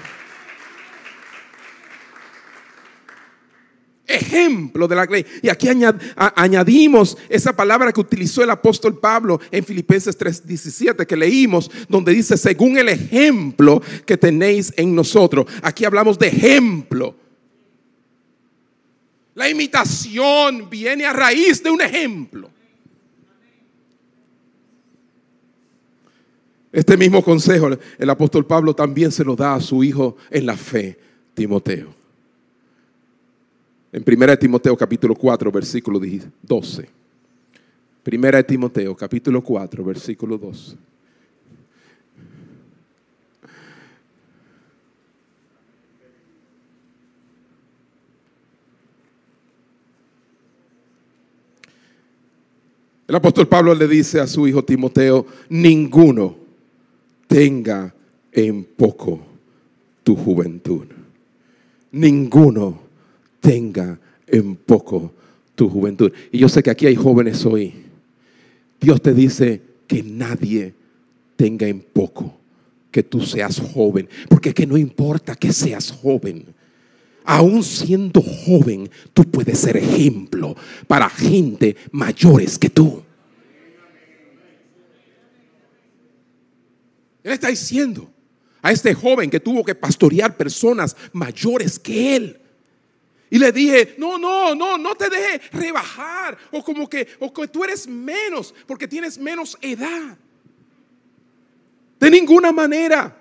[4.10, 5.26] ejemplo de la grey.
[5.42, 5.68] Y aquí
[6.16, 12.38] añadimos esa palabra que utilizó el apóstol Pablo en Filipenses 3:17 que leímos, donde dice,
[12.38, 15.46] según el ejemplo que tenéis en nosotros.
[15.62, 17.27] Aquí hablamos de ejemplo.
[19.38, 22.50] La imitación viene a raíz de un ejemplo.
[26.72, 27.70] Este mismo consejo
[28.00, 30.98] el apóstol Pablo también se lo da a su hijo en la fe,
[31.36, 31.94] Timoteo.
[33.92, 36.02] En 1 Timoteo capítulo 4, versículo
[36.42, 36.90] 12.
[38.12, 40.76] 1 Timoteo capítulo 4, versículo 12.
[53.08, 56.36] El apóstol Pablo le dice a su hijo Timoteo, ninguno
[57.28, 57.94] tenga
[58.32, 59.22] en poco
[60.04, 60.86] tu juventud.
[61.92, 62.82] Ninguno
[63.40, 65.14] tenga en poco
[65.56, 66.12] tu juventud.
[66.32, 67.74] Y yo sé que aquí hay jóvenes hoy.
[68.80, 70.74] Dios te dice que nadie
[71.38, 72.38] tenga en poco
[72.92, 74.10] que tú seas joven.
[74.28, 76.57] Porque es que no importa que seas joven
[77.28, 80.56] aún siendo joven, tú puedes ser ejemplo
[80.88, 83.04] para gente mayores que tú.
[87.22, 88.10] Él está diciendo
[88.62, 92.40] a este joven que tuvo que pastorear personas mayores que él.
[93.30, 97.50] Y le dije, no, no, no, no te deje rebajar o como que, o que
[97.50, 100.18] tú eres menos porque tienes menos edad.
[102.00, 103.16] De ninguna manera.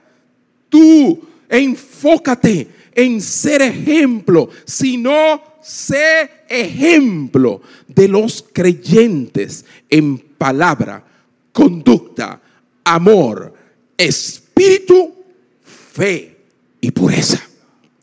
[0.68, 11.04] Tú enfócate en ser ejemplo, sino sé ejemplo de los creyentes en palabra,
[11.52, 12.40] conducta,
[12.82, 13.52] amor,
[13.98, 15.14] espíritu,
[15.62, 16.38] fe
[16.80, 17.46] y pureza.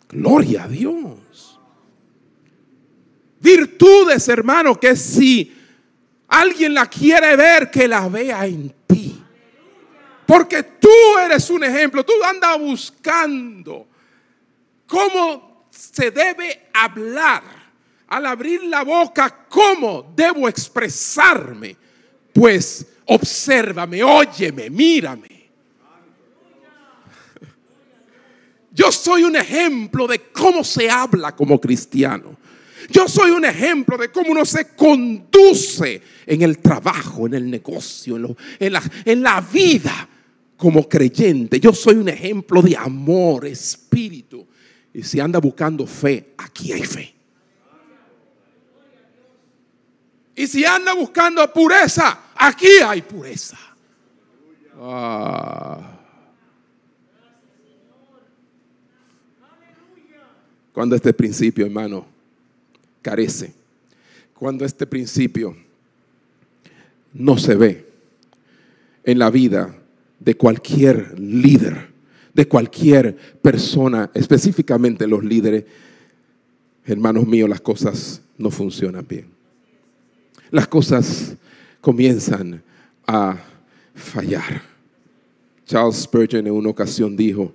[0.09, 1.59] Gloria a Dios.
[3.39, 5.51] Virtudes, hermano, que si
[6.27, 9.19] alguien la quiere ver, que la vea en ti.
[10.27, 13.87] Porque tú eres un ejemplo, tú andas buscando
[14.87, 17.43] cómo se debe hablar
[18.07, 21.75] al abrir la boca, cómo debo expresarme.
[22.31, 25.33] Pues obsérvame, óyeme, mírame.
[28.71, 32.37] Yo soy un ejemplo de cómo se habla como cristiano.
[32.89, 38.35] Yo soy un ejemplo de cómo uno se conduce en el trabajo, en el negocio,
[38.59, 40.09] en, la, en la vida
[40.57, 41.59] como creyente.
[41.59, 44.47] Yo soy un ejemplo de amor, espíritu.
[44.93, 47.13] Y si anda buscando fe, aquí hay fe.
[50.35, 53.57] Y si anda buscando pureza, aquí hay pureza.
[54.79, 55.99] Ah.
[60.73, 62.05] Cuando este principio, hermano,
[63.01, 63.53] carece,
[64.33, 65.55] cuando este principio
[67.13, 67.87] no se ve
[69.03, 69.75] en la vida
[70.19, 71.92] de cualquier líder,
[72.33, 75.65] de cualquier persona, específicamente los líderes,
[76.85, 79.27] hermanos míos, las cosas no funcionan bien.
[80.49, 81.35] Las cosas
[81.81, 82.61] comienzan
[83.05, 83.37] a
[83.95, 84.61] fallar.
[85.65, 87.53] Charles Spurgeon en una ocasión dijo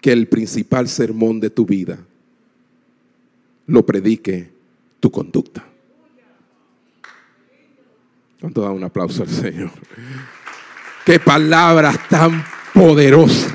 [0.00, 1.98] que el principal sermón de tu vida
[3.66, 4.50] lo predique
[5.00, 5.64] tu conducta.
[8.40, 9.70] ¿Cuánto da un aplauso al Señor?
[11.04, 12.44] Qué palabras tan
[12.76, 13.52] poderosas.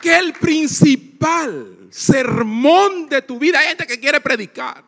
[0.00, 4.82] Que el principal sermón de tu vida, hay gente que quiere predicar.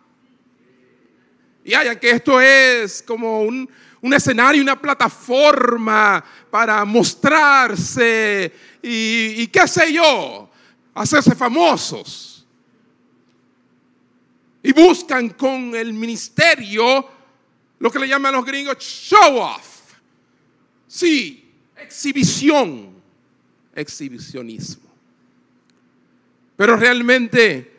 [1.63, 3.69] Y hayan que esto es como un,
[4.01, 8.51] un escenario, una plataforma para mostrarse
[8.83, 10.51] y, y qué sé yo,
[10.95, 12.47] hacerse famosos.
[14.63, 17.07] Y buscan con el ministerio
[17.79, 19.79] lo que le llaman los gringos show off.
[20.87, 21.48] Sí,
[21.81, 22.91] exhibición,
[23.75, 24.89] exhibicionismo.
[26.57, 27.79] Pero realmente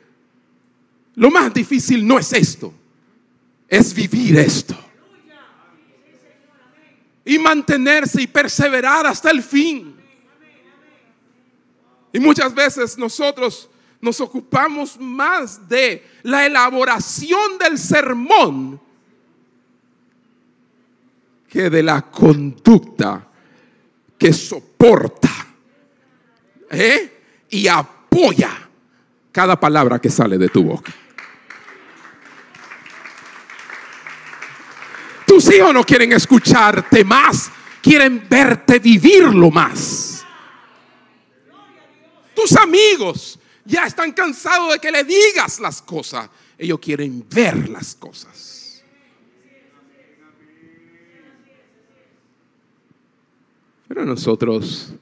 [1.15, 2.73] lo más difícil no es esto,
[3.67, 4.77] es vivir esto.
[7.25, 9.95] Y mantenerse y perseverar hasta el fin.
[12.11, 13.69] Y muchas veces nosotros
[14.01, 18.79] nos ocupamos más de la elaboración del sermón
[21.49, 23.28] que de la conducta
[24.19, 25.47] que soporta
[26.69, 27.21] ¿eh?
[27.49, 28.69] y apoya
[29.31, 30.93] cada palabra que sale de tu boca.
[35.25, 37.49] Tus hijos no quieren escucharte más,
[37.81, 40.25] quieren verte vivirlo más.
[42.35, 47.95] Tus amigos ya están cansados de que le digas las cosas, ellos quieren ver las
[47.95, 48.48] cosas.
[53.89, 54.93] Pero nosotros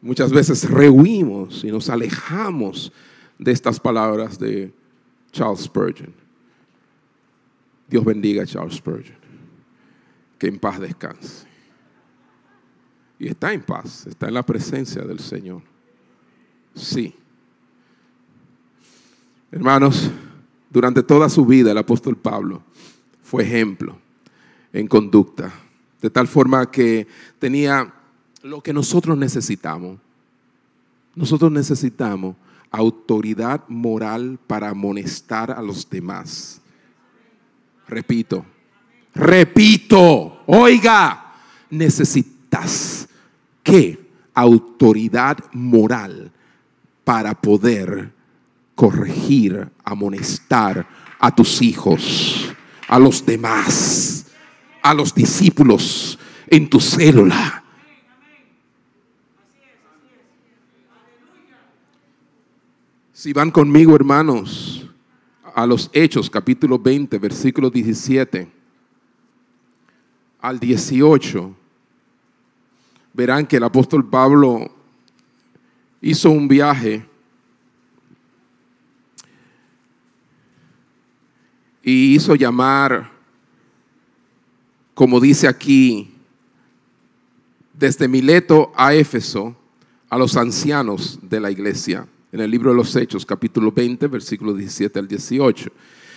[0.00, 2.92] muchas veces rehuimos y nos alejamos
[3.36, 4.72] de estas palabras de
[5.32, 6.14] Charles Spurgeon.
[7.88, 9.18] Dios bendiga a Charles Spurgeon.
[10.38, 11.48] Que en paz descanse.
[13.18, 15.62] Y está en paz, está en la presencia del Señor.
[16.76, 17.12] Sí.
[19.50, 20.08] Hermanos,
[20.70, 22.62] durante toda su vida el apóstol Pablo
[23.24, 23.98] fue ejemplo
[24.72, 25.52] en conducta
[26.00, 27.06] de tal forma que
[27.38, 27.92] tenía
[28.42, 29.98] lo que nosotros necesitamos.
[31.14, 32.36] Nosotros necesitamos
[32.70, 36.60] autoridad moral para amonestar a los demás.
[37.88, 38.44] Repito,
[39.14, 41.34] repito, oiga,
[41.70, 43.08] necesitas
[43.62, 44.06] qué?
[44.34, 46.30] Autoridad moral
[47.02, 48.12] para poder
[48.74, 50.86] corregir, amonestar
[51.18, 52.54] a tus hijos,
[52.86, 54.17] a los demás
[54.82, 57.64] a los discípulos en tu célula.
[63.12, 64.88] Si van conmigo, hermanos,
[65.54, 68.48] a los Hechos, capítulo 20, versículo 17
[70.40, 71.56] al 18,
[73.12, 74.72] verán que el apóstol Pablo
[76.00, 77.04] hizo un viaje
[81.82, 83.17] y hizo llamar
[84.98, 86.10] como dice aquí,
[87.72, 89.54] desde Mileto a Éfeso,
[90.10, 94.54] a los ancianos de la iglesia, en el libro de los Hechos, capítulo 20, versículo
[94.54, 95.70] 17 al 18.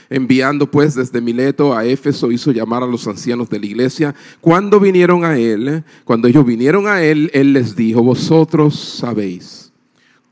[0.10, 4.16] Enviando pues desde Mileto a Éfeso, hizo llamar a los ancianos de la iglesia.
[4.40, 9.72] Cuando vinieron a él, cuando ellos vinieron a él, él les dijo, vosotros sabéis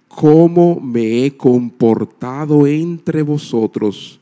[0.07, 4.18] cómo me he comportado entre vosotros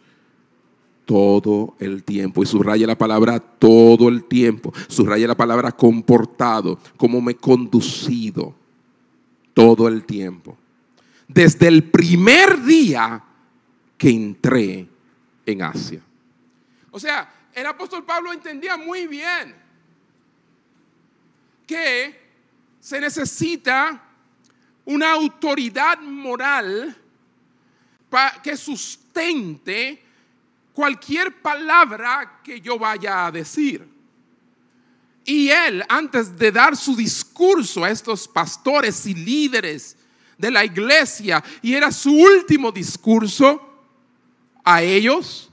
[1.08, 2.44] todo el tiempo.
[2.44, 4.74] Y subraya la palabra todo el tiempo.
[4.90, 8.54] Subraya la palabra comportado, como me he conducido
[9.54, 10.58] todo el tiempo.
[11.28, 13.24] Desde el primer día
[13.98, 14.88] que entré
[15.46, 16.02] en Asia.
[16.92, 19.56] O sea, el apóstol Pablo entendía muy bien
[21.66, 22.20] que
[22.82, 24.04] se necesita
[24.86, 26.96] una autoridad moral
[28.44, 30.07] que sustente
[30.78, 33.84] cualquier palabra que yo vaya a decir.
[35.26, 39.98] Y él, antes de dar su discurso a estos pastores y líderes
[40.38, 43.60] de la iglesia, y era su último discurso
[44.64, 45.50] a ellos,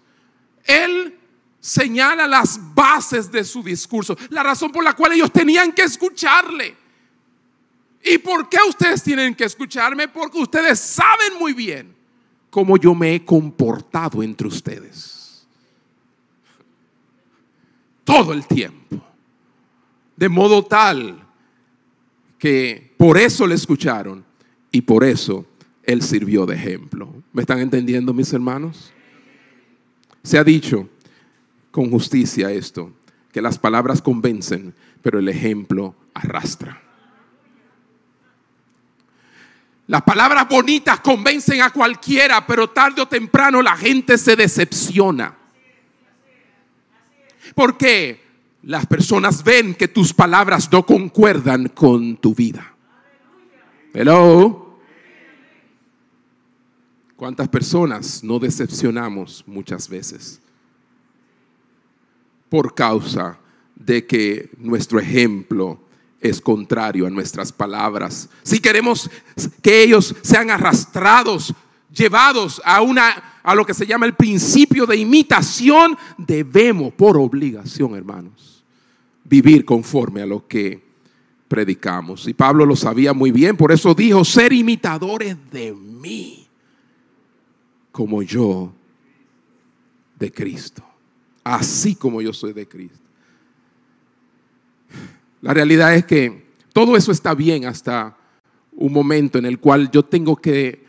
[0.63, 1.19] él
[1.59, 6.77] señala las bases de su discurso, la razón por la cual ellos tenían que escucharle.
[8.03, 10.07] ¿Y por qué ustedes tienen que escucharme?
[10.07, 11.97] Porque ustedes saben muy bien
[12.51, 15.14] cómo yo me he comportado entre ustedes
[18.05, 19.03] todo el tiempo.
[20.17, 21.21] De modo tal
[22.39, 24.25] que por eso le escucharon
[24.71, 25.47] y por eso
[25.83, 27.13] él sirvió de ejemplo.
[27.33, 28.93] ¿Me están entendiendo mis hermanos?
[30.23, 30.89] Se ha dicho
[31.71, 32.93] con justicia esto,
[33.33, 36.81] que las palabras convencen, pero el ejemplo arrastra.
[39.87, 45.37] Las palabras bonitas convencen a cualquiera, pero tarde o temprano la gente se decepciona.
[47.55, 48.23] ¿Por qué?
[48.63, 52.75] Las personas ven que tus palabras no concuerdan con tu vida.
[53.93, 54.79] Hello.
[57.17, 60.41] ¿Cuántas personas no decepcionamos muchas veces?
[62.49, 63.39] Por causa
[63.77, 65.79] de que nuestro ejemplo
[66.21, 68.31] es contrario a nuestras palabras.
[68.43, 69.11] Si queremos
[69.63, 71.55] que ellos sean arrastrados,
[71.95, 77.95] llevados a una a lo que se llama el principio de imitación, debemos por obligación,
[77.95, 78.65] hermanos,
[79.23, 80.83] vivir conforme a lo que
[81.47, 82.27] predicamos.
[82.27, 86.49] Y Pablo lo sabía muy bien, por eso dijo, ser imitadores de mí,
[87.93, 88.73] como yo
[90.19, 90.83] de Cristo,
[91.45, 92.99] así como yo soy de Cristo.
[95.43, 98.17] La realidad es que todo eso está bien hasta
[98.73, 100.84] un momento en el cual yo tengo que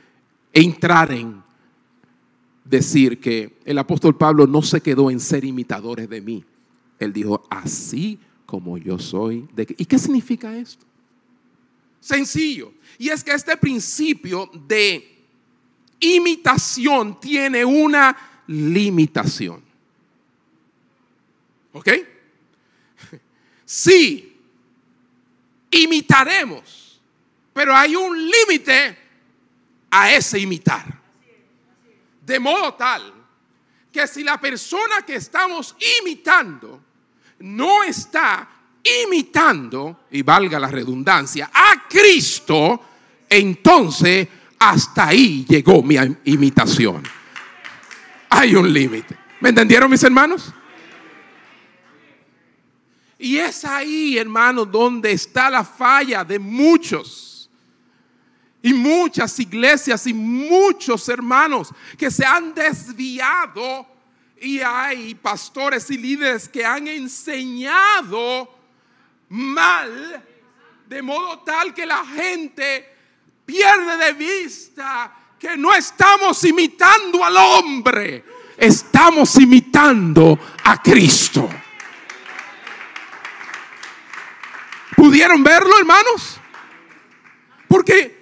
[0.56, 1.44] entrar en
[2.64, 6.44] decir que el apóstol Pablo no se quedó en ser imitadores de mí.
[6.98, 9.76] Él dijo, así como yo soy de...
[9.78, 10.86] ¿Y qué significa esto?
[12.00, 12.74] Sencillo.
[12.98, 15.26] Y es que este principio de
[16.00, 18.16] imitación tiene una
[18.48, 19.62] limitación.
[21.74, 21.90] ¿Ok?
[23.66, 24.38] Sí,
[25.70, 27.02] imitaremos.
[27.52, 29.05] Pero hay un límite
[29.98, 30.84] a ese imitar.
[32.22, 33.14] De modo tal
[33.92, 36.82] que si la persona que estamos imitando
[37.40, 38.50] no está
[39.06, 42.82] imitando, y valga la redundancia, a Cristo,
[43.30, 44.28] entonces
[44.60, 47.02] hasta ahí llegó mi imitación.
[48.30, 49.18] Hay un límite.
[49.40, 50.54] ¿Me entendieron mis hermanos?
[53.18, 57.35] Y es ahí, hermano, donde está la falla de muchos.
[58.66, 63.86] Y muchas iglesias y muchos hermanos que se han desviado.
[64.42, 68.50] Y hay pastores y líderes que han enseñado
[69.30, 70.26] mal,
[70.88, 72.92] de modo tal que la gente
[73.46, 78.26] pierde de vista que no estamos imitando al hombre,
[78.58, 81.48] estamos imitando a Cristo.
[84.96, 86.40] ¿Pudieron verlo, hermanos?
[87.68, 88.15] Porque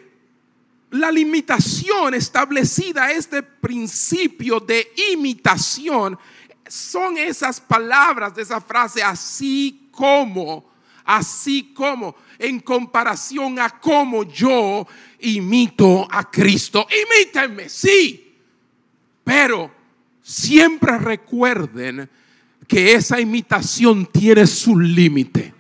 [0.94, 6.20] la limitación establecida, este principio de imitación,
[6.68, 10.72] son esas palabras de esa frase, así como,
[11.04, 14.88] así como, en comparación a cómo yo
[15.20, 16.86] imito a Cristo.
[16.88, 18.38] Imítenme, sí,
[19.24, 19.72] pero
[20.22, 22.08] siempre recuerden
[22.68, 25.54] que esa imitación tiene su límite.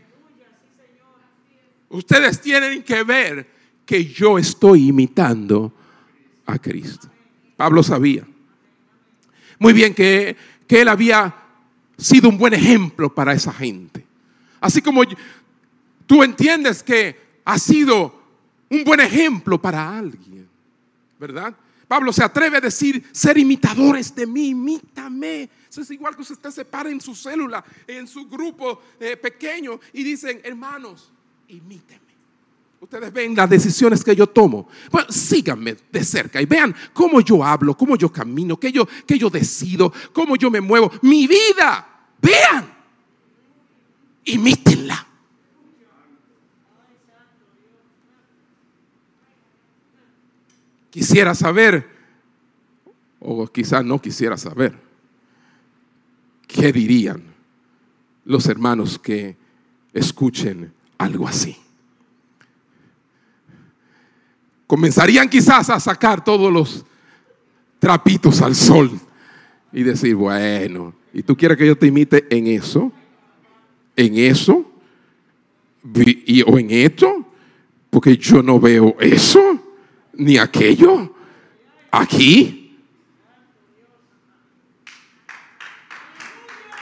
[1.90, 3.53] Ustedes tienen que ver
[3.86, 5.74] que yo estoy imitando
[6.46, 7.10] a Cristo.
[7.58, 8.26] Pablo sabía
[9.64, 10.36] muy bien que,
[10.68, 11.34] que él había
[11.98, 14.06] sido un buen ejemplo para esa gente.
[14.60, 15.04] Así como
[16.06, 18.14] tú entiendes que ha sido
[18.70, 20.50] un buen ejemplo para alguien,
[21.18, 21.56] ¿verdad?
[21.88, 25.50] Pablo se atreve a decir, ser imitadores de mí, imítame.
[25.70, 29.80] Eso es igual que usted se para en su célula, en su grupo eh, pequeño
[29.94, 31.10] y dicen, hermanos,
[31.48, 32.03] imíteme.
[32.84, 34.68] Ustedes ven las decisiones que yo tomo.
[34.92, 39.18] Bueno, síganme de cerca y vean cómo yo hablo, cómo yo camino, qué yo, qué
[39.18, 40.92] yo decido, cómo yo me muevo.
[41.02, 41.88] Mi vida,
[42.22, 42.74] vean,
[44.26, 45.08] imítenla.
[50.90, 51.90] Quisiera saber,
[53.22, 54.78] o quizás no quisiera saber,
[56.48, 57.34] qué dirían
[58.26, 59.38] los hermanos que
[59.94, 61.64] escuchen algo así.
[64.68, 66.86] Comenzarían quizás a sacar todos los
[67.80, 68.92] trapitos al sol
[69.72, 72.92] y decir, bueno, ¿y tú quieres que yo te imite en eso?
[73.96, 74.66] ¿En eso?
[75.96, 77.26] ¿Y, ¿O en esto?
[77.90, 79.60] Porque yo no veo eso,
[80.14, 81.14] ni aquello.
[81.92, 82.80] Aquí.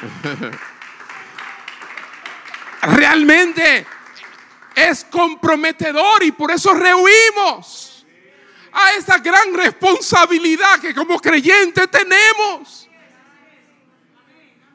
[2.84, 3.86] Realmente
[4.90, 8.06] es comprometedor y por eso rehuimos
[8.72, 12.90] a esa gran responsabilidad que como creyentes tenemos.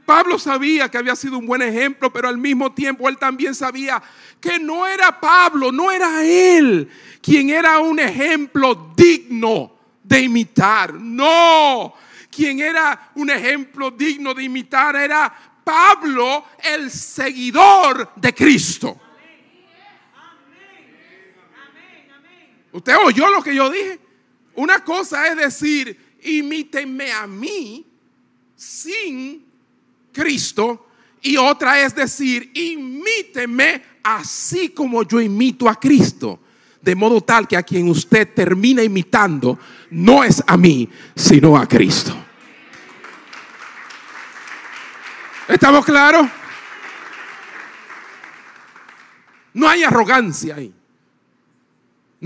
[0.05, 4.01] Pablo sabía que había sido un buen ejemplo, pero al mismo tiempo él también sabía
[4.41, 6.89] que no era Pablo, no era él
[7.21, 9.73] quien era un ejemplo digno
[10.05, 10.95] de imitar.
[10.95, 11.93] No,
[12.31, 15.35] quien era un ejemplo digno de imitar era
[15.65, 19.01] Pablo, el seguidor de Cristo.
[22.77, 23.99] ¿Usted oyó lo que yo dije?
[24.57, 27.87] Una cosa es decir, imítenme a mí
[28.55, 29.47] sin
[30.13, 30.87] Cristo.
[31.23, 36.39] Y otra es decir, imíteme así como yo imito a Cristo.
[36.83, 39.59] De modo tal que a quien usted termina imitando
[39.89, 42.15] no es a mí, sino a Cristo.
[45.49, 46.29] ¿Estamos claros?
[49.55, 50.76] No hay arrogancia ahí.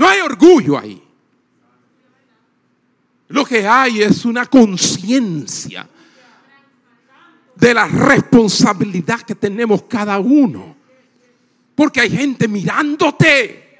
[0.00, 1.06] No hay orgullo ahí.
[3.28, 5.86] Lo que hay es una conciencia
[7.54, 10.74] de la responsabilidad que tenemos cada uno.
[11.74, 13.78] Porque hay gente mirándote.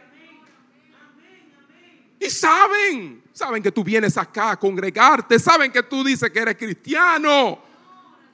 [2.21, 6.57] Y saben, saben que tú vienes acá a congregarte, saben que tú dices que eres
[6.57, 7.63] cristiano.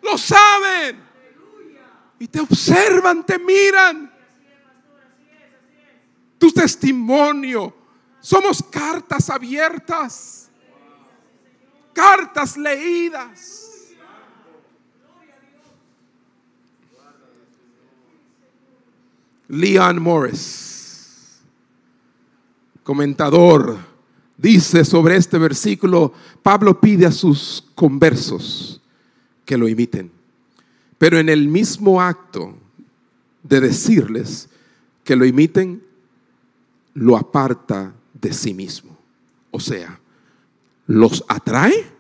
[0.02, 1.04] Lo saben.
[2.18, 4.12] Y te observan, te miran.
[6.36, 7.75] Tu testimonio.
[8.26, 10.50] Somos cartas abiertas.
[11.92, 13.92] Cartas leídas.
[19.46, 21.40] Leon Morris,
[22.82, 23.78] comentador,
[24.36, 26.12] dice sobre este versículo,
[26.42, 28.82] Pablo pide a sus conversos
[29.44, 30.10] que lo imiten,
[30.98, 32.56] pero en el mismo acto
[33.44, 34.48] de decirles
[35.04, 35.86] que lo imiten,
[36.92, 38.96] lo aparta de sí mismo.
[39.50, 39.98] O sea,
[40.86, 41.92] los atrae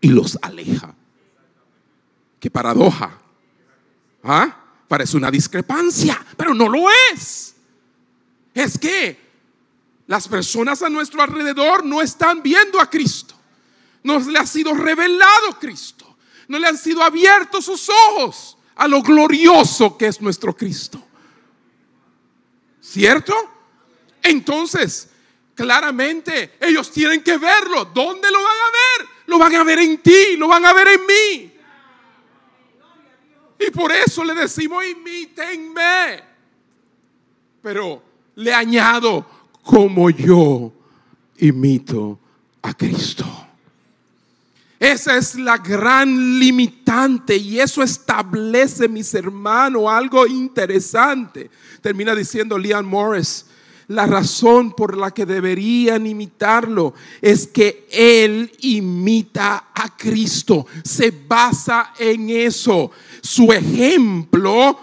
[0.00, 0.94] y los aleja.
[2.40, 3.18] Qué paradoja.
[4.22, 4.56] ¿Ah?
[4.88, 7.54] Parece una discrepancia, pero no lo es.
[8.52, 9.18] Es que
[10.06, 13.34] las personas a nuestro alrededor no están viendo a Cristo.
[14.02, 16.16] No le ha sido revelado Cristo.
[16.48, 21.02] No le han sido abiertos sus ojos a lo glorioso que es nuestro Cristo.
[22.80, 23.34] ¿Cierto?
[24.22, 25.08] Entonces,
[25.54, 27.86] claramente ellos tienen que verlo.
[27.86, 29.08] ¿Dónde lo van a ver?
[29.26, 31.52] Lo van a ver en ti, lo van a ver en mí.
[33.58, 36.22] Y por eso le decimos, imítenme.
[37.62, 38.02] Pero
[38.34, 39.26] le añado,
[39.62, 40.72] como yo
[41.38, 42.18] imito
[42.62, 43.24] a Cristo.
[44.78, 51.50] Esa es la gran limitante y eso establece, mis hermanos, algo interesante.
[51.80, 53.46] Termina diciendo Leon Morris,
[53.88, 61.92] la razón por la que deberían imitarlo es que Él imita a Cristo, se basa
[61.98, 62.90] en eso.
[63.20, 64.78] Su ejemplo,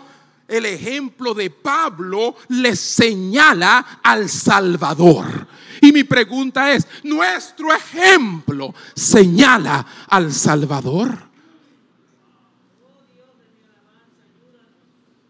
[0.48, 5.48] el ejemplo de Pablo, le señala al Salvador.
[5.82, 11.32] Y mi pregunta es, ¿nuestro ejemplo señala al Salvador?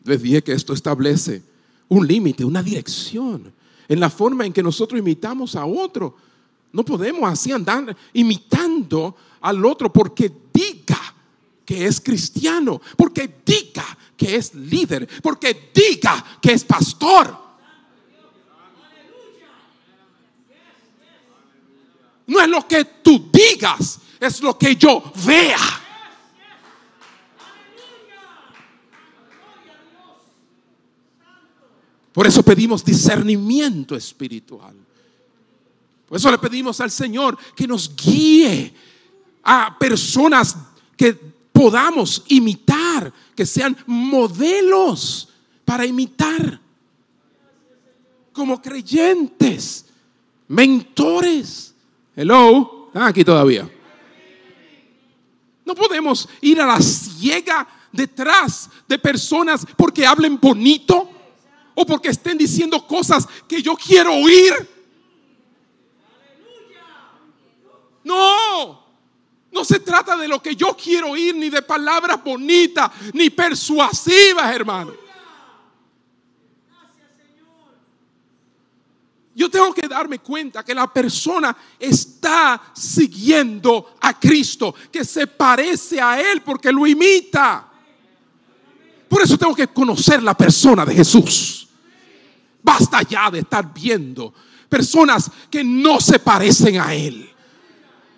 [0.04, 1.42] Les dije que esto establece
[1.88, 3.54] un límite, una dirección
[3.92, 6.16] en la forma en que nosotros imitamos a otro.
[6.72, 11.14] No podemos así andar imitando al otro porque diga
[11.66, 13.86] que es cristiano, porque diga
[14.16, 17.38] que es líder, porque diga que es pastor.
[22.28, 25.81] No es lo que tú digas, es lo que yo vea.
[32.14, 34.76] Por eso pedimos discernimiento espiritual.
[36.08, 38.74] Por eso le pedimos al Señor que nos guíe
[39.44, 40.58] a personas
[40.98, 41.14] que
[41.54, 45.30] podamos imitar, que sean modelos
[45.64, 46.60] para imitar.
[48.34, 49.86] Como creyentes,
[50.50, 51.74] mentores.
[52.16, 53.70] Hello, están aquí todavía.
[55.64, 61.10] No podemos ir a la ciega detrás de personas porque hablen bonito
[61.76, 64.54] o porque estén diciendo cosas que yo quiero oír.
[68.04, 68.84] No,
[69.52, 74.54] no se trata de lo que yo quiero oír, ni de palabras bonitas, ni persuasivas,
[74.54, 75.02] hermano.
[79.34, 86.02] Yo tengo que darme cuenta que la persona está siguiendo a Cristo, que se parece
[86.02, 87.71] a Él porque lo imita.
[89.12, 91.68] Por eso tengo que conocer la persona de Jesús.
[92.64, 94.34] Basta ya de estar viendo
[94.70, 97.30] personas que no se parecen a Él.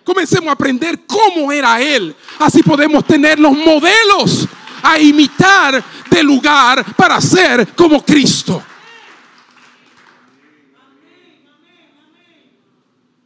[0.04, 2.14] Comencemos a aprender cómo era Él.
[2.38, 4.46] Así podemos tener los modelos
[4.84, 8.62] a imitar de lugar para ser como Cristo.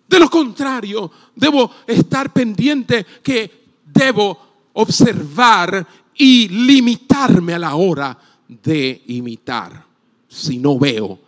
[0.08, 5.86] De lo contrario, debo estar pendiente que debo observar
[6.18, 9.84] y limitarme a la hora de imitar
[10.28, 11.18] si no veo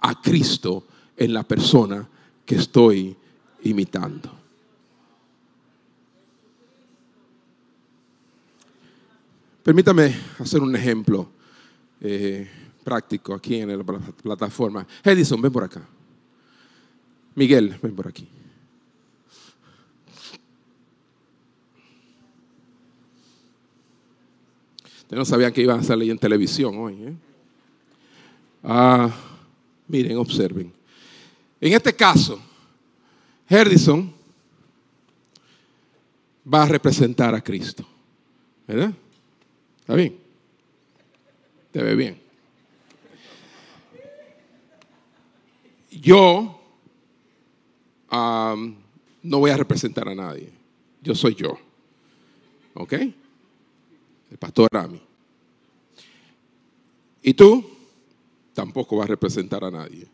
[0.00, 0.84] a Cristo
[1.16, 2.08] en la persona
[2.44, 3.14] que estoy
[3.64, 4.32] imitando.
[9.62, 11.28] Permítame hacer un ejemplo
[12.00, 12.50] eh,
[12.82, 14.86] práctico aquí en la plataforma.
[15.02, 15.86] Edison, ven por acá.
[17.34, 18.28] Miguel, ven por aquí.
[25.14, 26.94] Ustedes no sabían que iban a salir en televisión hoy.
[27.04, 27.14] ¿eh?
[28.64, 29.14] Ah,
[29.86, 30.72] miren, observen.
[31.60, 32.42] En este caso,
[33.48, 34.12] Herdison
[36.52, 37.86] va a representar a Cristo.
[38.66, 38.92] ¿Verdad?
[39.78, 40.18] ¿Está bien?
[41.70, 42.20] Te ve bien.
[45.92, 46.60] Yo
[48.10, 50.50] no voy a representar a nadie.
[51.02, 51.56] Yo soy yo.
[52.74, 52.94] ¿Ok?
[54.30, 55.00] El pastor Rami.
[57.22, 57.64] ¿Y tú?
[58.52, 60.06] Tampoco vas a representar a nadie.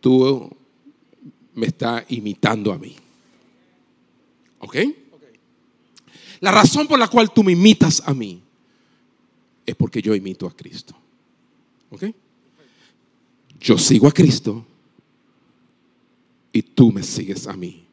[0.00, 0.50] Tú
[1.54, 2.96] me estás imitando a mí.
[4.60, 4.76] ¿Ok?
[6.40, 8.42] La razón por la cual tú me imitas a mí
[9.66, 10.94] es porque yo imito a Cristo.
[11.90, 12.04] ¿Ok?
[13.60, 14.64] Yo sigo a Cristo
[16.52, 17.84] y tú me sigues a mí.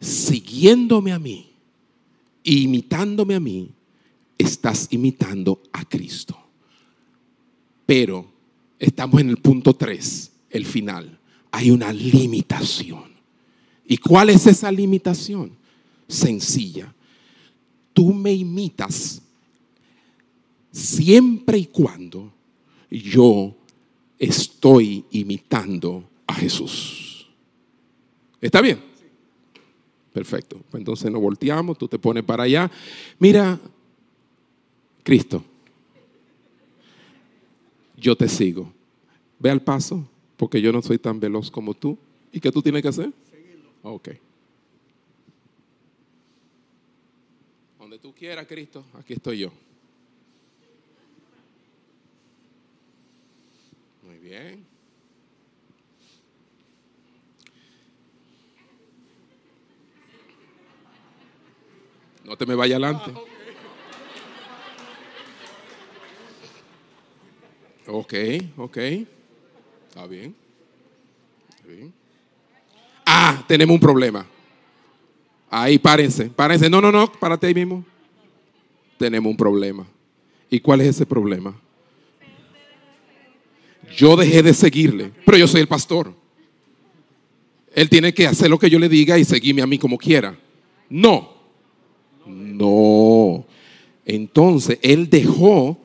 [0.00, 1.50] Siguiéndome a mí,
[2.42, 3.70] imitándome a mí,
[4.40, 6.36] estás imitando a Cristo.
[7.86, 8.30] Pero
[8.78, 11.18] estamos en el punto 3, el final.
[11.50, 13.04] Hay una limitación.
[13.84, 15.52] ¿Y cuál es esa limitación?
[16.06, 16.94] Sencilla.
[17.92, 19.20] Tú me imitas
[20.70, 22.32] siempre y cuando
[22.90, 23.56] yo
[24.18, 27.28] estoy imitando a Jesús.
[28.40, 28.80] ¿Está bien?
[30.12, 30.60] Perfecto.
[30.70, 32.70] Pues entonces nos volteamos, tú te pones para allá.
[33.18, 33.60] Mira,
[35.02, 35.42] Cristo,
[37.96, 38.72] yo te sigo.
[39.38, 41.98] Ve al paso, porque yo no soy tan veloz como tú.
[42.32, 43.12] ¿Y qué tú tienes que hacer?
[43.30, 43.70] Seguirlo.
[43.82, 44.08] Ok.
[47.78, 49.52] Donde tú quieras, Cristo, aquí estoy yo.
[54.06, 54.64] Muy bien.
[62.24, 63.29] No te me vaya adelante.
[67.92, 68.14] Ok,
[68.56, 68.76] ok.
[69.88, 70.34] Está bien.
[73.04, 74.24] Ah, tenemos un problema.
[75.48, 76.70] Ahí, párense, párense.
[76.70, 77.84] No, no, no, párate ahí mismo.
[78.96, 79.86] Tenemos un problema.
[80.48, 81.54] ¿Y cuál es ese problema?
[83.96, 86.14] Yo dejé de seguirle, pero yo soy el pastor.
[87.74, 90.38] Él tiene que hacer lo que yo le diga y seguirme a mí como quiera.
[90.88, 91.34] No,
[92.26, 93.44] no.
[94.04, 95.79] Entonces, él dejó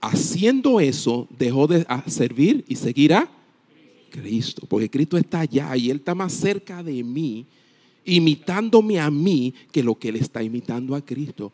[0.00, 3.28] haciendo eso, dejó de servir y seguir a
[4.10, 4.66] Cristo.
[4.68, 7.46] Porque Cristo está allá y Él está más cerca de mí,
[8.04, 11.52] imitándome a mí, que lo que Él está imitando a Cristo.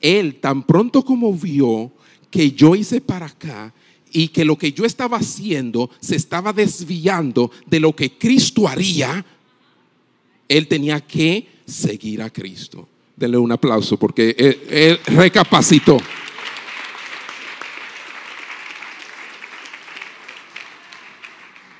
[0.00, 1.92] Él, tan pronto como vio
[2.30, 3.72] que yo hice para acá
[4.12, 9.24] y que lo que yo estaba haciendo se estaba desviando de lo que Cristo haría,
[10.48, 12.88] Él tenía que seguir a Cristo.
[13.16, 15.98] Denle un aplauso porque él, recapacitó.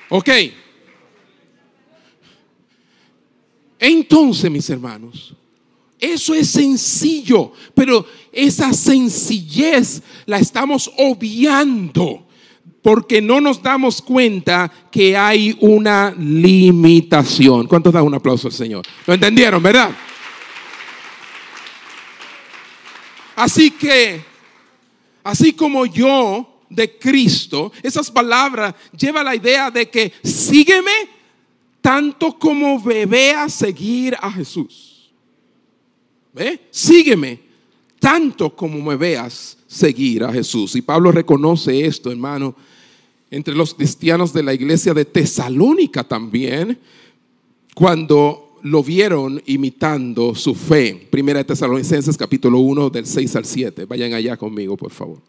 [0.09, 0.29] Ok.
[3.79, 5.33] Entonces, mis hermanos,
[5.99, 12.27] eso es sencillo, pero esa sencillez la estamos obviando
[12.81, 17.67] porque no nos damos cuenta que hay una limitación.
[17.67, 18.85] ¿Cuántos dan un aplauso al Señor?
[19.05, 19.91] ¿Lo entendieron, verdad?
[23.35, 24.21] Así que,
[25.23, 30.91] así como yo de Cristo, esas palabras lleva la idea de que sígueme
[31.81, 35.11] tanto como me vea seguir a Jesús.
[36.33, 36.59] ¿Ve?
[36.69, 37.39] Sígueme
[37.99, 40.75] tanto como me veas seguir a Jesús.
[40.75, 42.55] Y Pablo reconoce esto, hermano,
[43.31, 46.79] entre los cristianos de la iglesia de Tesalónica también,
[47.73, 51.07] cuando lo vieron imitando su fe.
[51.09, 53.85] Primera de Tesalonicenses capítulo 1 del 6 al 7.
[53.85, 55.21] Vayan allá conmigo, por favor.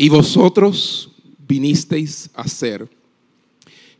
[0.00, 1.10] Y vosotros
[1.46, 2.88] vinisteis a ser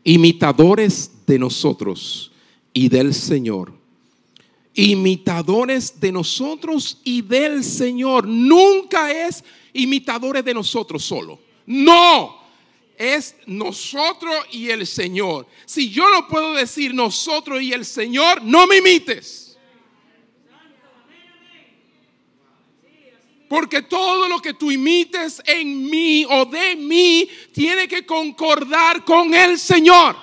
[0.03, 2.31] imitadores de nosotros
[2.73, 3.71] y del Señor.
[4.73, 8.27] Imitadores de nosotros y del Señor.
[8.27, 9.43] Nunca es
[9.73, 11.39] imitadores de nosotros solo.
[11.67, 12.35] No,
[12.97, 15.45] es nosotros y el Señor.
[15.67, 19.50] Si yo no puedo decir nosotros y el Señor, no me imites.
[23.51, 29.33] Porque todo lo que tú imites en mí o de mí tiene que concordar con
[29.33, 30.15] el Señor.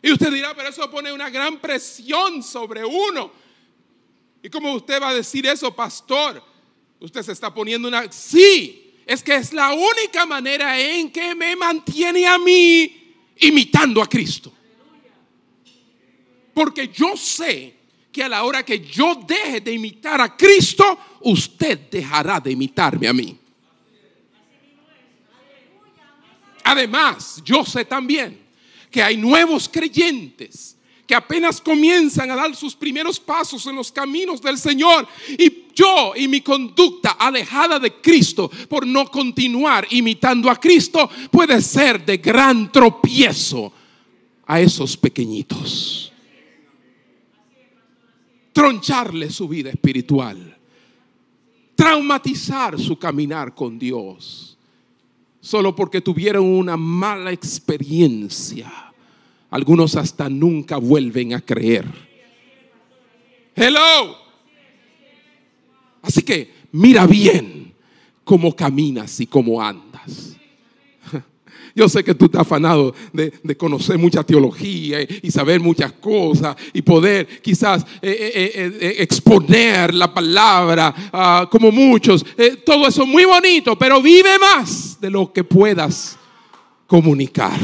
[0.00, 3.32] Y usted dirá, pero eso pone una gran presión sobre uno.
[4.40, 6.40] ¿Y cómo usted va a decir eso, pastor?
[7.00, 8.12] Usted se está poniendo una...
[8.12, 14.08] Sí, es que es la única manera en que me mantiene a mí imitando a
[14.08, 14.52] Cristo.
[16.54, 17.81] Porque yo sé
[18.12, 23.08] que a la hora que yo deje de imitar a Cristo, usted dejará de imitarme
[23.08, 23.38] a mí.
[26.64, 28.38] Además, yo sé también
[28.90, 34.40] que hay nuevos creyentes que apenas comienzan a dar sus primeros pasos en los caminos
[34.40, 35.06] del Señor.
[35.36, 41.60] Y yo y mi conducta alejada de Cristo por no continuar imitando a Cristo puede
[41.60, 43.72] ser de gran tropiezo
[44.46, 46.11] a esos pequeñitos.
[48.52, 50.56] Troncharle su vida espiritual.
[51.74, 54.52] Traumatizar su caminar con Dios
[55.42, 58.72] solo porque tuvieron una mala experiencia.
[59.50, 61.84] Algunos hasta nunca vuelven a creer.
[63.54, 64.16] Hello.
[66.00, 67.74] Así que mira bien
[68.24, 70.36] cómo caminas y cómo andas.
[71.74, 76.82] Yo sé que tú estás afanado de, conocer mucha teología y, saber muchas cosas y
[76.82, 82.24] poder quizás eh, eh, eh, exponer la palabra ah, como muchos.
[82.64, 86.18] todo eso muy bonito, pero vive más de lo que puedas
[86.86, 87.58] comunicar.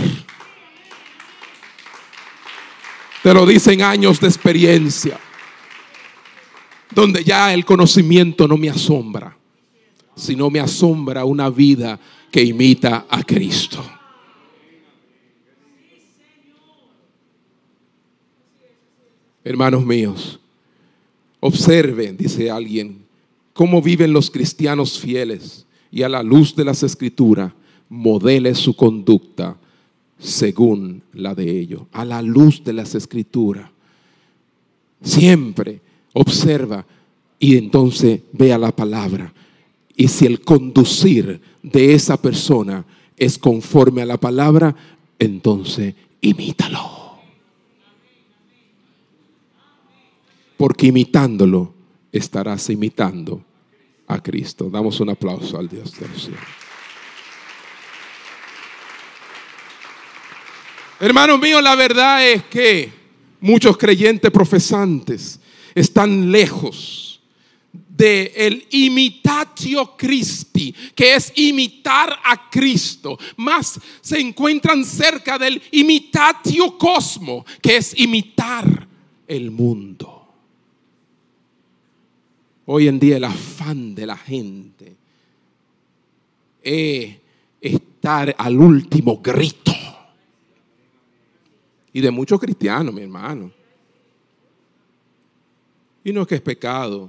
[3.22, 5.18] Te lo dicen años de experiencia,
[6.94, 9.36] donde ya el conocimiento no me asombra,
[10.14, 11.98] sino me asombra una vida
[12.30, 13.97] que imita a Cristo.
[19.49, 20.38] Hermanos míos,
[21.40, 22.99] observen, dice alguien,
[23.55, 27.55] cómo viven los cristianos fieles y a la luz de las escrituras,
[27.88, 29.57] modele su conducta
[30.18, 33.70] según la de ellos, a la luz de las escrituras.
[35.01, 35.80] Siempre
[36.12, 36.84] observa
[37.38, 39.32] y entonces vea la palabra.
[39.96, 42.84] Y si el conducir de esa persona
[43.16, 44.76] es conforme a la palabra,
[45.18, 47.07] entonces imítalo.
[50.59, 51.72] Porque imitándolo
[52.12, 53.42] estarás imitando
[54.09, 54.68] a Cristo.
[54.68, 56.36] Damos un aplauso al Dios del cielo.
[61.00, 62.92] Hermanos míos, la verdad es que
[63.40, 65.38] muchos creyentes profesantes
[65.76, 67.20] están lejos
[67.72, 76.76] de el imitatio Christi, que es imitar a Cristo, más se encuentran cerca del imitatio
[76.76, 78.88] cosmo, que es imitar
[79.28, 80.18] el mundo.
[82.71, 84.95] Hoy en día el afán de la gente
[86.62, 87.16] es
[87.62, 89.73] estar al último grito.
[91.95, 93.51] Y de muchos cristianos, mi hermano.
[96.05, 97.09] Y no es que es pecado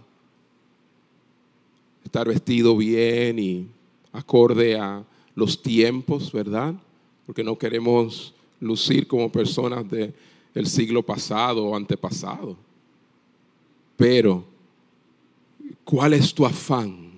[2.06, 3.68] estar vestido bien y
[4.14, 5.04] acorde a
[5.36, 6.74] los tiempos, ¿verdad?
[7.26, 12.56] Porque no queremos lucir como personas del siglo pasado o antepasado.
[13.98, 14.58] Pero
[15.90, 17.10] ¿Cuál es tu afán?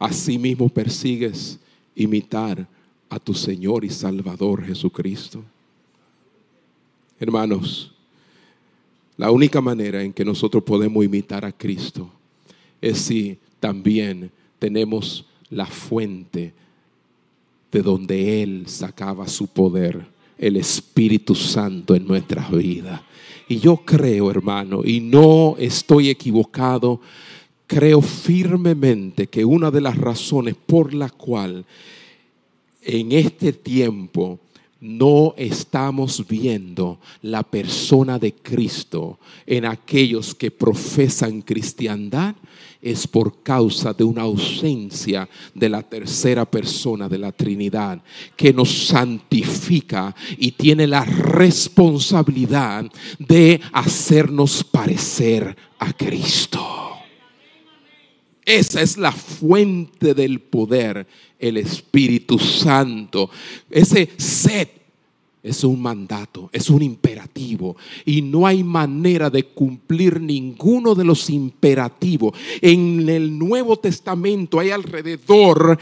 [0.00, 1.60] Asimismo persigues
[1.94, 2.66] imitar
[3.08, 5.40] a tu Señor y Salvador Jesucristo.
[7.20, 7.92] Hermanos,
[9.16, 12.10] la única manera en que nosotros podemos imitar a Cristo
[12.80, 16.52] es si también tenemos la fuente
[17.70, 20.04] de donde Él sacaba su poder,
[20.36, 23.00] el Espíritu Santo en nuestras vidas.
[23.48, 27.00] Y yo creo, hermano, y no estoy equivocado,
[27.66, 31.64] creo firmemente que una de las razones por la cual
[32.82, 34.38] en este tiempo
[34.84, 42.34] no estamos viendo la persona de Cristo en aquellos que profesan cristiandad
[42.82, 48.02] es por causa de una ausencia de la tercera persona de la Trinidad
[48.36, 52.84] que nos santifica y tiene la responsabilidad
[53.18, 56.73] de hacernos parecer a Cristo.
[58.44, 61.06] Esa es la fuente del poder,
[61.38, 63.30] el Espíritu Santo.
[63.70, 64.68] Ese sed
[65.44, 67.76] es un mandato, es un imperativo.
[68.06, 72.36] Y no hay manera de cumplir ninguno de los imperativos.
[72.62, 75.78] En el Nuevo Testamento hay alrededor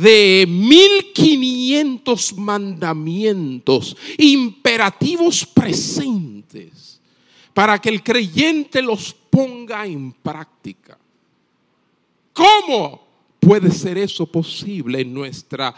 [0.00, 7.00] de 1500 mandamientos, imperativos presentes,
[7.52, 10.98] para que el creyente los ponga en práctica.
[12.32, 13.06] ¿Cómo
[13.40, 15.74] puede ser eso posible en nuestra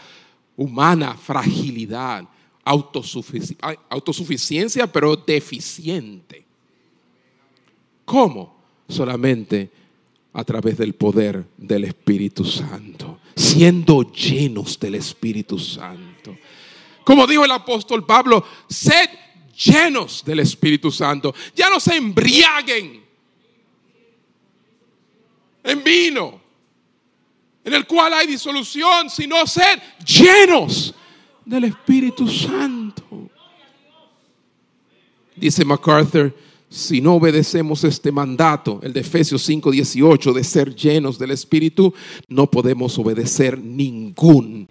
[0.55, 2.25] humana fragilidad?
[2.67, 6.43] autosuficiencia, pero deficiente.
[8.05, 8.55] ¿Cómo?
[8.89, 9.69] Solamente
[10.33, 16.35] a través del poder del Espíritu Santo, siendo llenos del Espíritu Santo.
[17.03, 19.07] Como dijo el apóstol Pablo, sed
[19.55, 21.33] llenos del Espíritu Santo.
[21.55, 23.03] Ya no se embriaguen
[25.63, 26.41] en vino,
[27.65, 30.93] en el cual hay disolución, sino sed llenos
[31.43, 33.29] del Espíritu Santo.
[35.35, 36.33] Dice MacArthur,
[36.69, 41.93] si no obedecemos este mandato, el de Efesios 5:18, de ser llenos del Espíritu,
[42.27, 44.67] no podemos obedecer ningún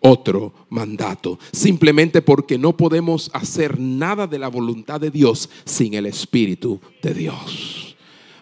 [0.00, 6.06] otro mandato, simplemente porque no podemos hacer nada de la voluntad de Dios sin el
[6.06, 7.89] Espíritu de Dios.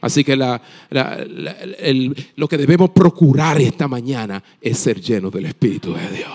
[0.01, 6.31] Así que lo que debemos procurar esta mañana es ser llenos del Espíritu de Dios.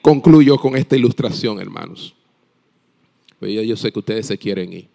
[0.00, 2.14] Concluyo con esta ilustración, hermanos.
[3.40, 4.88] Yo sé que ustedes se quieren ir.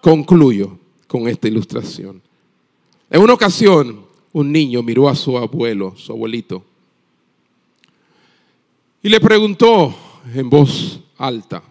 [0.00, 2.22] Concluyo con esta ilustración.
[3.10, 6.64] En una ocasión, un niño miró a su abuelo, su abuelito,
[9.02, 9.94] y le preguntó
[10.34, 11.62] en voz alta,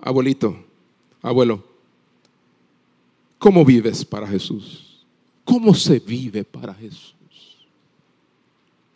[0.00, 0.56] abuelito,
[1.22, 1.64] abuelo,
[3.38, 5.06] ¿cómo vives para Jesús?
[5.44, 7.14] ¿Cómo se vive para Jesús?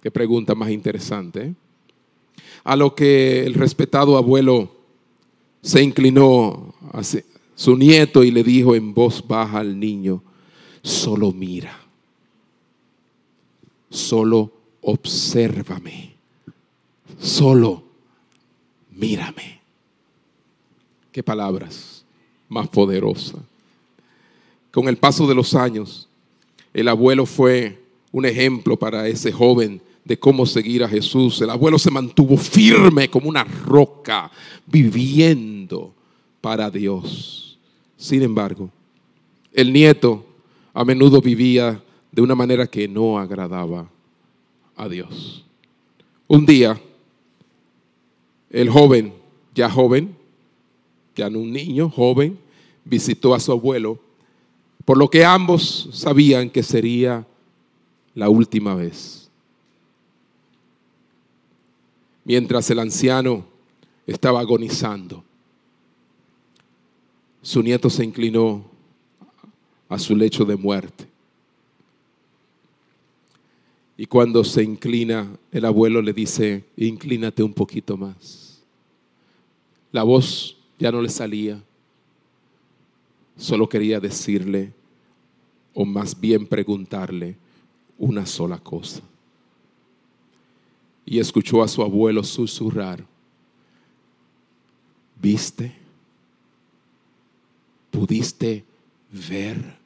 [0.02, 1.42] Qué pregunta más interesante.
[1.46, 1.54] ¿eh?
[2.64, 4.70] A lo que el respetado abuelo
[5.62, 7.02] se inclinó a
[7.54, 10.22] su nieto y le dijo en voz baja al niño,
[10.82, 11.78] solo mira,
[13.88, 16.14] solo obsérvame,
[17.20, 17.84] solo
[18.90, 19.60] mírame.
[21.12, 22.04] Qué palabras
[22.48, 23.51] más poderosas.
[24.72, 26.08] Con el paso de los años,
[26.72, 27.78] el abuelo fue
[28.10, 31.40] un ejemplo para ese joven de cómo seguir a Jesús.
[31.42, 34.30] El abuelo se mantuvo firme como una roca,
[34.66, 35.94] viviendo
[36.40, 37.58] para Dios.
[37.96, 38.70] Sin embargo,
[39.52, 40.24] el nieto
[40.72, 43.88] a menudo vivía de una manera que no agradaba
[44.74, 45.44] a Dios.
[46.26, 46.80] Un día,
[48.50, 49.12] el joven,
[49.54, 50.16] ya joven,
[51.14, 52.38] ya no un niño, joven,
[52.84, 53.98] visitó a su abuelo,
[54.84, 57.26] por lo que ambos sabían que sería
[58.14, 59.22] la última vez.
[62.24, 63.44] mientras el anciano
[64.06, 65.24] estaba agonizando.
[67.42, 68.64] Su nieto se inclinó
[69.88, 71.06] a su lecho de muerte.
[73.96, 78.62] Y cuando se inclina, el abuelo le dice, inclínate un poquito más.
[79.90, 81.62] La voz ya no le salía.
[83.36, 84.72] Solo quería decirle,
[85.74, 87.36] o más bien preguntarle,
[87.98, 89.02] una sola cosa
[91.04, 93.04] y escuchó a su abuelo susurrar,
[95.20, 95.72] ¿viste?
[97.90, 98.64] ¿Pudiste
[99.28, 99.76] ver?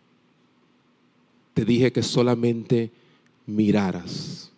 [1.54, 2.92] Te dije que solamente
[3.46, 4.52] miraras.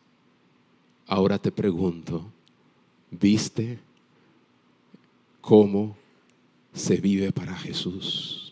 [1.07, 2.31] Ahora te pregunto,
[3.11, 3.79] ¿viste
[5.41, 5.97] cómo
[6.75, 8.48] se vive para Jesús?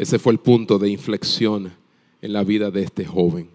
[0.00, 1.70] Ese fue el punto de inflexión
[2.22, 3.50] en la vida de este joven.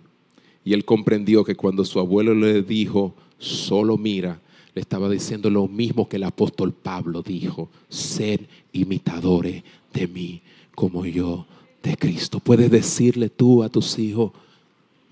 [0.64, 4.40] Y él comprendió que cuando su abuelo le dijo, solo mira,
[4.76, 10.44] le estaba diciendo lo mismo que el apóstol Pablo dijo, ser imitadores de mí
[10.76, 11.48] como yo
[11.82, 12.40] de Cristo.
[12.40, 14.32] Puedes decirle tú a tus hijos,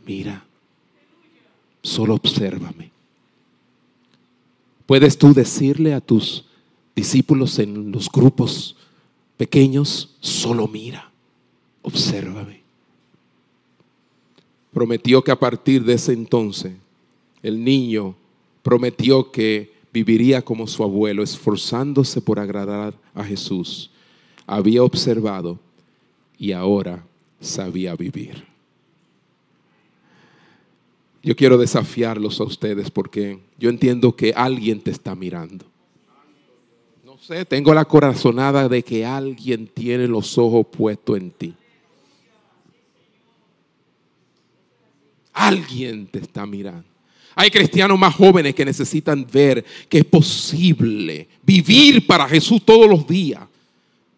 [0.05, 0.45] mira,
[1.81, 2.91] solo obsérvame.
[4.85, 6.45] Puedes tú decirle a tus
[6.95, 8.75] discípulos en los grupos
[9.35, 11.09] pequeños, solo mira,
[11.83, 12.63] obsérvame
[14.73, 16.73] prometió que a partir de ese entonces
[17.43, 18.15] el niño
[18.63, 23.91] prometió que viviría como su abuelo, esforzándose por agradar a Jesús.
[24.47, 25.59] Había observado
[26.37, 27.05] y ahora
[27.39, 28.43] sabía vivir.
[31.21, 35.65] Yo quiero desafiarlos a ustedes porque yo entiendo que alguien te está mirando.
[37.05, 41.53] No sé, tengo la corazonada de que alguien tiene los ojos puestos en ti.
[45.33, 46.85] Alguien te está mirando.
[47.35, 53.07] Hay cristianos más jóvenes que necesitan ver que es posible vivir para Jesús todos los
[53.07, 53.41] días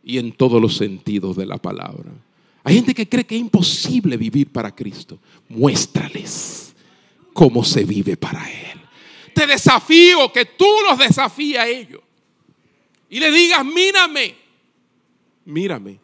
[0.04, 2.12] y en todos los sentidos de la palabra.
[2.64, 5.18] Hay gente que cree que es imposible vivir para Cristo.
[5.48, 6.76] Muéstrales
[7.34, 8.80] cómo se vive para Él.
[9.34, 12.02] Te desafío que tú los desafíes a ellos.
[13.10, 14.36] Y le digas, mírame,
[15.46, 16.00] mírame.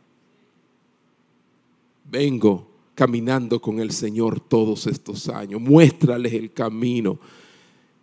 [2.05, 2.70] Vengo
[3.01, 5.59] caminando con el Señor todos estos años.
[5.59, 7.17] Muéstrales el camino.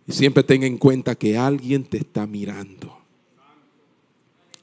[0.05, 2.97] Y siempre ten en cuenta que alguien te está mirando.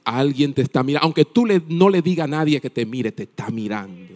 [0.03, 1.05] Alguien te está mirando.
[1.05, 4.13] Aunque tú no le digas a nadie que te mire, te está mirando.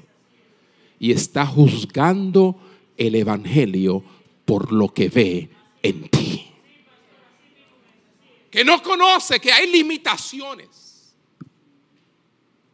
[0.99, 2.55] Y está juzgando
[2.97, 4.03] el Evangelio
[4.45, 5.49] por lo que ve
[5.81, 6.45] en ti.
[8.51, 11.15] Que no conoce que hay limitaciones.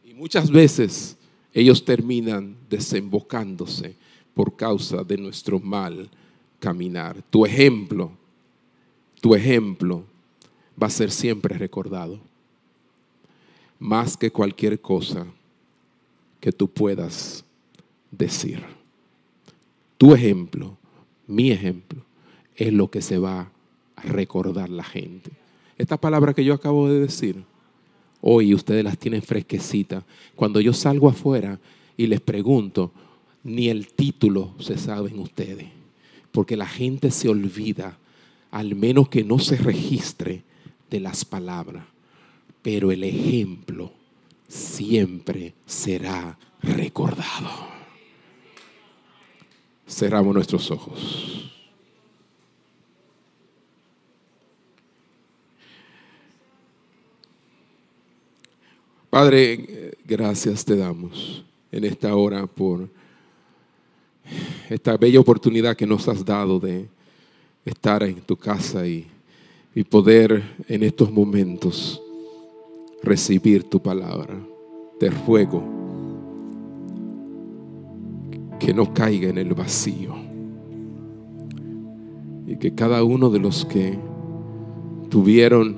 [0.04, 1.17] Y muchas veces
[1.52, 3.96] ellos terminan desembocándose
[4.34, 6.08] por causa de nuestro mal
[6.60, 7.22] caminar.
[7.30, 8.12] Tu ejemplo,
[9.20, 10.04] tu ejemplo
[10.80, 12.20] va a ser siempre recordado
[13.78, 15.26] más que cualquier cosa
[16.40, 17.44] que tú puedas
[18.10, 18.62] decir.
[19.96, 20.76] Tu ejemplo,
[21.26, 22.02] mi ejemplo,
[22.56, 23.50] es lo que se va
[23.96, 25.30] a recordar la gente.
[25.76, 27.44] Esta palabra que yo acabo de decir,
[28.20, 30.04] hoy ustedes las tienen fresquecitas.
[30.34, 31.58] Cuando yo salgo afuera
[31.96, 32.92] y les pregunto,
[33.44, 35.68] ni el título se saben ustedes,
[36.32, 37.98] porque la gente se olvida,
[38.50, 40.42] al menos que no se registre
[40.90, 41.84] de las palabras
[42.62, 43.92] pero el ejemplo
[44.46, 47.48] siempre será recordado.
[49.88, 51.57] Cerramos nuestros ojos.
[59.10, 61.42] Padre, gracias te damos
[61.72, 62.88] en esta hora por
[64.68, 66.88] esta bella oportunidad que nos has dado de
[67.64, 69.06] estar en tu casa y,
[69.74, 72.02] y poder en estos momentos
[73.02, 74.38] recibir tu palabra.
[75.00, 75.64] Te ruego
[78.58, 80.14] que no caiga en el vacío
[82.46, 83.98] y que cada uno de los que
[85.08, 85.76] tuvieron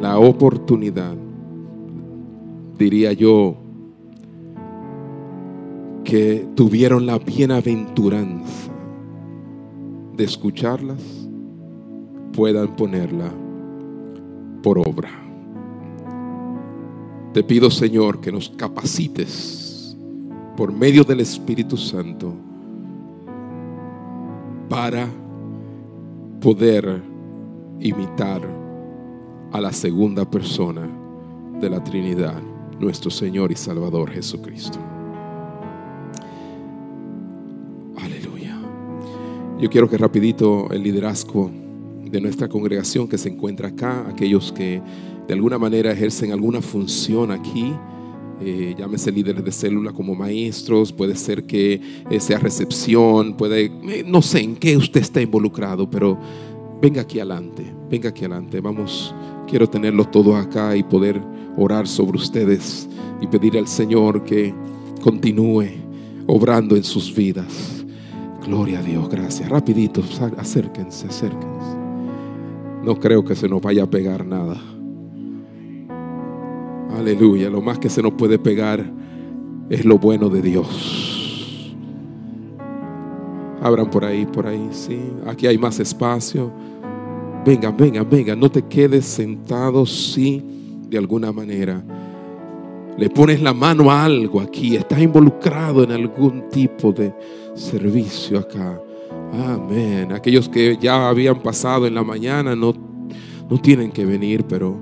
[0.00, 1.16] la oportunidad,
[2.78, 3.56] diría yo,
[6.04, 8.70] que tuvieron la bienaventuranza
[10.16, 11.02] de escucharlas,
[12.32, 13.32] puedan ponerla
[14.62, 15.10] por obra.
[17.32, 19.96] Te pido, Señor, que nos capacites
[20.56, 22.32] por medio del Espíritu Santo
[24.68, 25.08] para
[26.40, 27.02] poder
[27.80, 28.40] imitar
[29.52, 30.88] a la segunda persona
[31.60, 32.40] de la Trinidad,
[32.80, 34.78] nuestro Señor y Salvador Jesucristo.
[37.98, 38.58] Aleluya.
[39.60, 41.50] Yo quiero que rapidito el liderazgo
[42.10, 44.80] de nuestra congregación que se encuentra acá, aquellos que
[45.26, 47.72] de alguna manera ejercen alguna función aquí.
[48.38, 54.04] Eh, llámese líderes de célula como maestros, puede ser que eh, sea recepción, puede, eh,
[54.06, 56.18] no sé en qué usted está involucrado, pero
[56.80, 59.14] venga aquí adelante, venga aquí adelante, vamos,
[59.48, 61.20] quiero tenerlos todos acá y poder
[61.56, 62.88] orar sobre ustedes
[63.20, 64.54] y pedir al Señor que
[65.02, 65.66] continúe
[66.26, 67.84] obrando en sus vidas.
[68.46, 69.48] Gloria a Dios, gracias.
[69.48, 70.02] Rapidito,
[70.36, 71.76] acérquense, acérquense.
[72.84, 74.56] No creo que se nos vaya a pegar nada.
[76.96, 77.50] Aleluya.
[77.50, 78.88] Lo más que se nos puede pegar
[79.68, 81.15] es lo bueno de Dios.
[83.66, 84.98] Abran por ahí, por ahí, sí.
[85.26, 86.52] Aquí hay más espacio.
[87.44, 88.38] Vengan, vengan, vengan.
[88.38, 90.42] No te quedes sentado si
[90.88, 91.82] de alguna manera
[92.96, 94.76] le pones la mano a algo aquí.
[94.76, 97.12] Estás involucrado en algún tipo de
[97.54, 98.80] servicio acá.
[99.32, 100.12] Amén.
[100.12, 102.72] Aquellos que ya habían pasado en la mañana no,
[103.50, 104.78] no tienen que venir, pero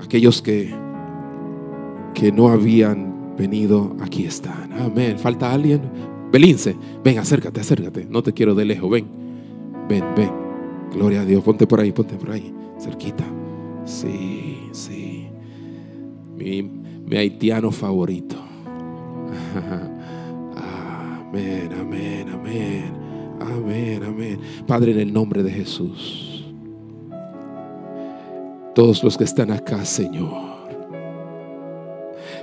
[0.00, 0.74] aquellos que
[2.14, 4.72] que no habían venido, aquí están.
[4.72, 5.18] Amén.
[5.18, 5.80] ¿Falta alguien?
[6.32, 8.06] Belince, ven, acércate, acércate.
[8.08, 9.06] No te quiero de lejos, ven.
[9.88, 10.30] Ven, ven.
[10.92, 11.44] Gloria a Dios.
[11.44, 12.52] Ponte por ahí, ponte por ahí.
[12.80, 13.24] Cerquita.
[13.84, 15.28] Sí, sí.
[16.34, 18.36] Mi, mi haitiano favorito.
[20.54, 22.92] Amén, amén, amén.
[23.40, 24.40] Amén, amén.
[24.66, 26.52] Padre, en el nombre de Jesús.
[28.74, 30.52] Todos los que están acá, Señor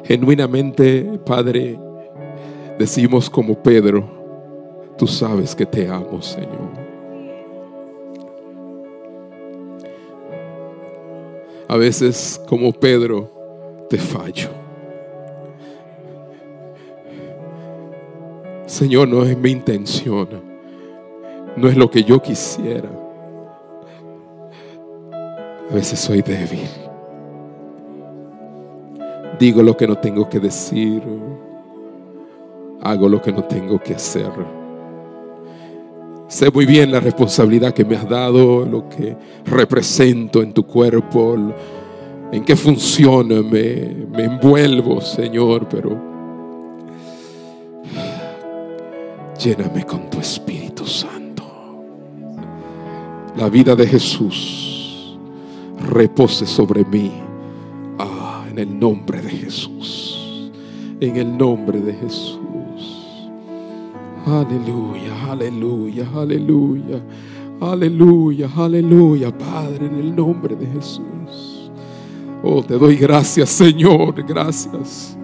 [0.03, 1.79] Genuinamente, Padre,
[2.79, 4.09] decimos como Pedro,
[4.97, 6.89] tú sabes que te amo, Señor.
[11.67, 13.29] A veces, como Pedro,
[13.89, 14.49] te fallo.
[18.65, 20.29] Señor, no es mi intención.
[21.57, 22.89] No es lo que yo quisiera.
[25.69, 26.67] A veces soy débil.
[29.37, 31.03] Digo lo que no tengo que decir.
[32.81, 34.31] Hago lo que no tengo que hacer.
[36.27, 41.35] Sé muy bien la responsabilidad que me has dado, lo que represento en tu cuerpo,
[42.31, 45.97] en qué funciona, me, me envuelvo, Señor, pero
[49.39, 51.43] lléname con tu Espíritu Santo.
[53.35, 55.17] La vida de Jesús
[55.87, 57.11] repose sobre mí.
[57.97, 60.51] Ah, en el nombre de Jesús.
[60.99, 62.38] En el nombre de Jesús.
[64.25, 67.01] Aleluya, aleluya, aleluya.
[67.61, 71.69] Aleluya, aleluya, Padre, en el nombre de Jesús.
[72.41, 75.17] Oh, te doy gracias, Señor, gracias.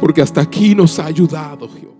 [0.00, 1.94] Porque hasta aquí nos ha ayudado, Jehová.